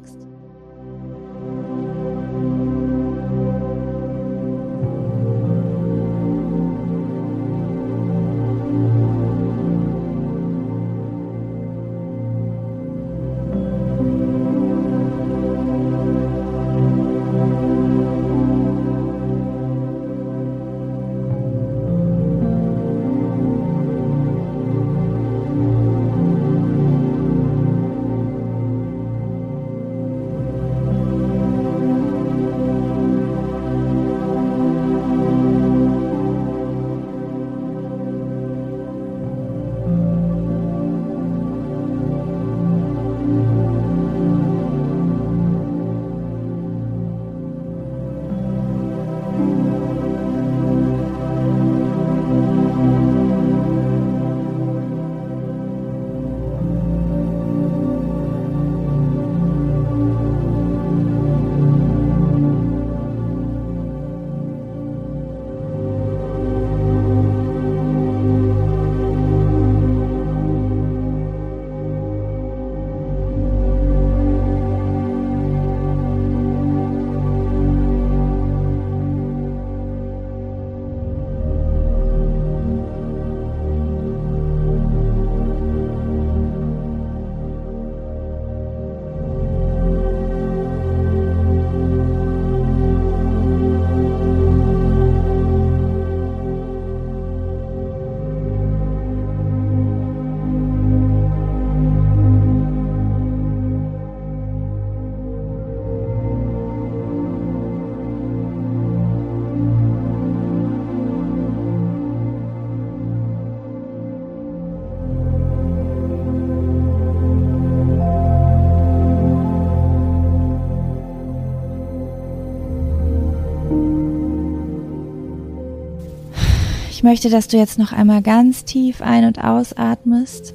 Ich 127.02 127.04
möchte, 127.04 127.30
dass 127.30 127.48
du 127.48 127.56
jetzt 127.56 127.80
noch 127.80 127.92
einmal 127.92 128.22
ganz 128.22 128.64
tief 128.64 129.02
ein- 129.02 129.24
und 129.24 129.42
ausatmest. 129.42 130.54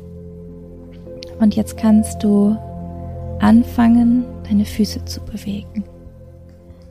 Und 1.42 1.58
jetzt 1.58 1.76
kannst 1.76 2.24
du 2.24 2.56
anfangen, 3.42 4.24
deine 4.48 4.64
Füße 4.64 5.04
zu 5.04 5.20
bewegen. 5.26 5.84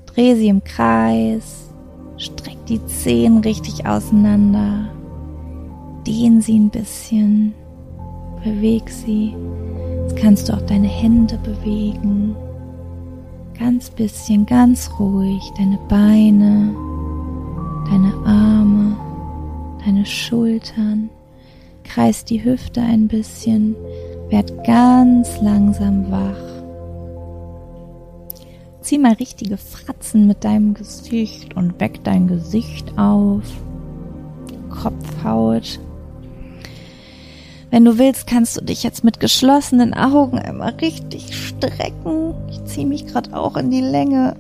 Dreh 0.05 0.35
sie 0.35 0.49
im 0.49 0.63
Kreis, 0.63 1.71
streck 2.19 2.67
die 2.67 2.85
Zehen 2.85 3.39
richtig 3.39 3.87
auseinander, 3.87 4.91
dehn 6.07 6.43
sie 6.43 6.59
ein 6.59 6.69
bisschen, 6.69 7.55
beweg 8.45 8.91
sie. 8.91 9.35
Jetzt 10.03 10.17
kannst 10.17 10.51
du 10.51 10.53
auch 10.53 10.67
deine 10.67 10.89
Hände 10.89 11.39
bewegen, 11.39 12.37
ganz 13.59 13.89
bisschen, 13.89 14.45
ganz 14.45 14.91
ruhig, 15.01 15.51
deine 15.57 15.79
Beine, 15.89 16.75
deine 17.89 18.13
Arme 18.27 19.06
deine 19.87 20.05
Schultern, 20.05 21.11
kreis 21.85 22.25
die 22.25 22.45
Hüfte 22.45 22.81
ein 22.81 23.07
bisschen, 23.07 23.77
werd 24.29 24.65
ganz 24.65 25.41
langsam 25.41 26.11
wach. 26.11 26.47
zieh 28.81 28.99
mal 28.99 29.15
richtige 29.15 29.57
Fratzen 29.57 30.27
mit 30.27 30.45
deinem 30.45 30.75
Gesicht 30.75 31.57
und 31.57 31.81
weck 31.81 32.05
dein 32.05 32.29
Gesicht 32.29 32.97
auf. 32.99 33.43
Kopfhaut. 34.71 35.81
Wenn 37.71 37.85
du 37.85 37.99
willst, 37.99 38.29
kannst 38.29 38.57
du 38.57 38.65
dich 38.65 38.85
jetzt 38.85 39.03
mit 39.03 39.19
geschlossenen 39.19 39.93
Augen 39.93 40.39
einmal 40.39 40.75
richtig 40.75 41.37
strecken. 41.37 42.35
Ich 42.49 42.65
ziehe 42.65 42.87
mich 42.87 43.07
gerade 43.07 43.37
auch 43.37 43.57
in 43.57 43.71
die 43.71 43.81
Länge. 43.81 44.37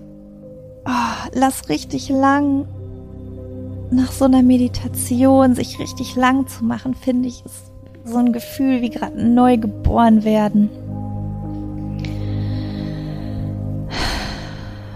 Oh, 0.84 1.28
lass 1.32 1.68
richtig 1.68 2.09
lang. 2.09 2.68
Nach 3.91 4.11
so 4.11 4.24
einer 4.24 4.43
Meditation 4.43 5.55
sich 5.55 5.78
richtig 5.78 6.16
lang 6.16 6.49
zu 6.49 6.64
machen, 6.64 6.95
finde 6.95 7.28
ich, 7.28 7.45
ist 7.45 7.70
so 8.05 8.16
ein 8.16 8.32
Gefühl 8.32 8.82
wie 8.82 8.91
gerade 8.91 9.22
neu 9.22 9.57
geboren 9.57 10.24
werden. 10.24 10.70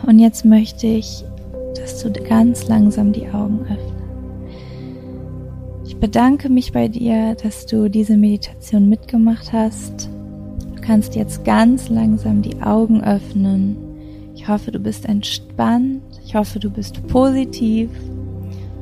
Und 0.06 0.18
jetzt 0.18 0.44
möchte 0.44 0.88
ich, 0.88 1.24
dass 1.76 2.02
du 2.02 2.10
ganz 2.10 2.66
langsam 2.66 3.12
die 3.12 3.28
Augen 3.28 3.60
öffnest. 3.62 3.94
Ich 5.84 5.96
bedanke 5.98 6.48
mich 6.48 6.72
bei 6.72 6.88
dir, 6.88 7.36
dass 7.36 7.66
du 7.66 7.88
diese 7.88 8.16
Meditation 8.16 8.88
mitgemacht 8.88 9.52
hast. 9.52 10.08
Du 10.74 10.80
kannst 10.80 11.14
jetzt 11.14 11.44
ganz 11.44 11.88
langsam 11.90 12.42
die 12.42 12.60
Augen 12.60 13.04
öffnen. 13.04 13.76
Ich 14.34 14.48
hoffe, 14.48 14.72
du 14.72 14.80
bist 14.80 15.04
entspannt. 15.06 16.02
Ich 16.24 16.34
hoffe, 16.34 16.58
du 16.58 16.70
bist 16.70 17.06
positiv. 17.06 17.90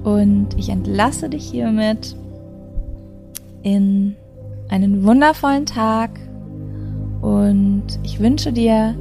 Und 0.04 0.48
ich 0.56 0.68
entlasse 0.68 1.28
dich 1.28 1.50
hiermit 1.50 2.14
in 3.62 4.16
einen 4.68 5.04
wundervollen 5.04 5.66
Tag. 5.66 6.10
Und 7.20 7.84
ich 8.02 8.20
wünsche 8.20 8.52
dir, 8.52 8.94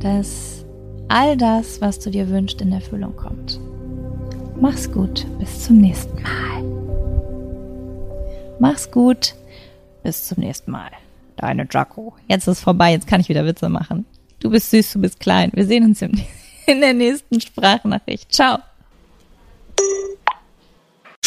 dass 0.00 0.64
all 1.08 1.36
das, 1.36 1.80
was 1.80 1.98
du 1.98 2.10
dir 2.10 2.28
wünschst, 2.28 2.60
in 2.60 2.72
Erfüllung 2.72 3.16
kommt. 3.16 3.60
Mach's 4.60 4.90
gut. 4.90 5.26
Bis 5.38 5.64
zum 5.64 5.78
nächsten 5.78 6.20
Mal. 6.22 6.64
Mach's 8.58 8.90
gut. 8.90 9.34
Bis 10.02 10.26
zum 10.28 10.40
nächsten 10.40 10.70
Mal. 10.70 10.90
Deine 11.36 11.66
Jaco. 11.70 12.14
Jetzt 12.28 12.46
ist 12.46 12.60
vorbei. 12.60 12.92
Jetzt 12.92 13.06
kann 13.06 13.20
ich 13.20 13.28
wieder 13.28 13.46
Witze 13.46 13.68
machen. 13.68 14.04
Du 14.40 14.50
bist 14.50 14.70
süß, 14.70 14.92
du 14.94 15.00
bist 15.00 15.20
klein. 15.20 15.50
Wir 15.54 15.66
sehen 15.66 15.84
uns 15.84 16.02
in 16.66 16.80
der 16.80 16.94
nächsten 16.94 17.40
Sprachnachricht. 17.40 18.32
Ciao. 18.32 18.58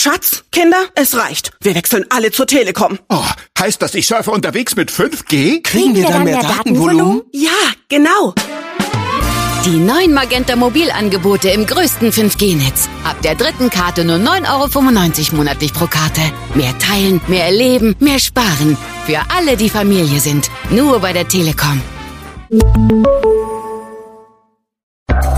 Schatz, 0.04 0.44
Kinder, 0.52 0.84
es 0.96 1.16
reicht. 1.16 1.54
Wir 1.62 1.76
wechseln 1.76 2.06
alle 2.10 2.30
zur 2.30 2.46
Telekom. 2.46 3.00
Oh, 3.08 3.24
heißt 3.58 3.82
das, 3.82 3.96
ich 3.96 4.06
surfe 4.06 4.32
unterwegs 4.32 4.76
mit 4.76 4.92
5G? 4.92 5.64
Kriegen 5.64 5.96
wir 5.96 6.06
dann 6.06 6.26
mehr 6.26 6.42
Datenvolumen? 6.42 7.22
Ja, 7.32 7.52
genau. 7.88 8.34
Die 9.64 9.78
neuen 9.78 10.14
Magenta 10.14 10.58
Mobilangebote 10.58 11.52
im 11.52 11.66
größten 11.66 12.12
5G-Netz. 12.12 12.90
Ab 13.06 13.22
der 13.22 13.36
dritten 13.36 13.70
Karte 13.70 14.04
nur 14.04 14.18
9,95 14.18 15.28
Euro 15.32 15.36
monatlich 15.38 15.74
pro 15.74 15.88
Karte. 15.88 16.20
Mehr 16.54 16.78
teilen, 16.80 17.22
mehr 17.28 17.46
erleben, 17.46 17.96
mehr 18.00 18.20
sparen. 18.20 18.78
Für 19.06 19.22
alle, 19.34 19.56
die 19.56 19.70
Familie 19.70 20.20
sind. 20.20 20.52
Nur 20.70 21.00
bei 21.00 21.14
der 21.14 21.30
Telekom. 21.30 21.82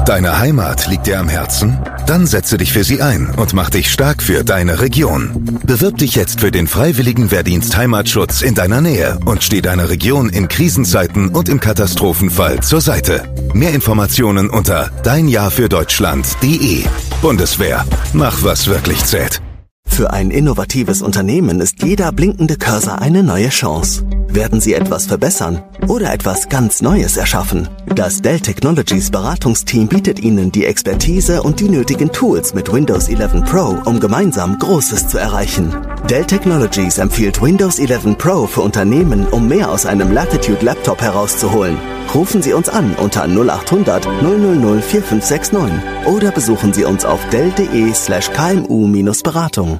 Deine 0.05 0.37
Heimat 0.39 0.87
liegt 0.87 1.07
dir 1.07 1.19
am 1.19 1.27
Herzen? 1.27 1.79
Dann 2.05 2.27
setze 2.27 2.57
dich 2.57 2.71
für 2.71 2.83
sie 2.83 3.01
ein 3.01 3.29
und 3.35 3.53
mach 3.53 3.69
dich 3.69 3.91
stark 3.91 4.21
für 4.21 4.43
deine 4.43 4.79
Region. 4.79 5.59
Bewirb 5.65 5.97
dich 5.97 6.15
jetzt 6.15 6.41
für 6.41 6.51
den 6.51 6.67
freiwilligen 6.67 7.31
Wehrdienst 7.31 7.75
Heimatschutz 7.75 8.41
in 8.41 8.53
deiner 8.53 8.81
Nähe 8.81 9.17
und 9.25 9.43
steh 9.43 9.61
deiner 9.61 9.89
Region 9.89 10.29
in 10.29 10.47
Krisenzeiten 10.47 11.29
und 11.29 11.49
im 11.49 11.59
Katastrophenfall 11.59 12.59
zur 12.59 12.81
Seite. 12.81 13.23
Mehr 13.53 13.73
Informationen 13.73 14.49
unter 14.49 14.91
deinjahrfürdeutschland.de. 15.03 16.83
Bundeswehr. 17.21 17.85
Mach 18.13 18.43
was 18.43 18.67
wirklich 18.67 19.03
zählt. 19.03 19.41
Für 19.87 20.11
ein 20.11 20.29
innovatives 20.29 21.01
Unternehmen 21.01 21.61
ist 21.61 21.81
jeder 21.81 22.11
blinkende 22.11 22.57
Cursor 22.57 22.99
eine 22.99 23.23
neue 23.23 23.49
Chance. 23.49 24.05
Werden 24.35 24.59
Sie 24.59 24.73
etwas 24.73 25.07
verbessern 25.07 25.63
oder 25.87 26.11
etwas 26.11 26.49
ganz 26.49 26.81
Neues 26.81 27.15
erschaffen? 27.15 27.69
Das 27.95 28.21
Dell 28.21 28.41
Technologies 28.41 29.09
Beratungsteam 29.09 29.87
bietet 29.87 30.19
Ihnen 30.19 30.51
die 30.51 30.65
Expertise 30.65 31.41
und 31.41 31.61
die 31.61 31.69
nötigen 31.69 32.11
Tools 32.11 32.53
mit 32.53 32.71
Windows 32.71 33.07
11 33.07 33.45
Pro, 33.45 33.77
um 33.85 33.97
gemeinsam 34.01 34.59
Großes 34.59 35.07
zu 35.07 35.17
erreichen. 35.17 35.73
Dell 36.09 36.25
Technologies 36.25 36.97
empfiehlt 36.97 37.41
Windows 37.41 37.79
11 37.79 38.17
Pro 38.17 38.45
für 38.45 38.59
Unternehmen, 38.59 39.25
um 39.27 39.47
mehr 39.47 39.71
aus 39.71 39.85
einem 39.85 40.11
Latitude 40.11 40.65
Laptop 40.65 41.01
herauszuholen. 41.01 41.77
Rufen 42.13 42.41
Sie 42.41 42.51
uns 42.51 42.67
an 42.67 42.93
unter 42.95 43.23
0800 43.29 44.03
000 44.21 44.81
4569 44.81 46.07
oder 46.07 46.31
besuchen 46.31 46.73
Sie 46.73 46.83
uns 46.83 47.05
auf 47.05 47.21
dell.de 47.29 47.93
slash 47.93 48.29
kmu-beratung. 48.31 49.79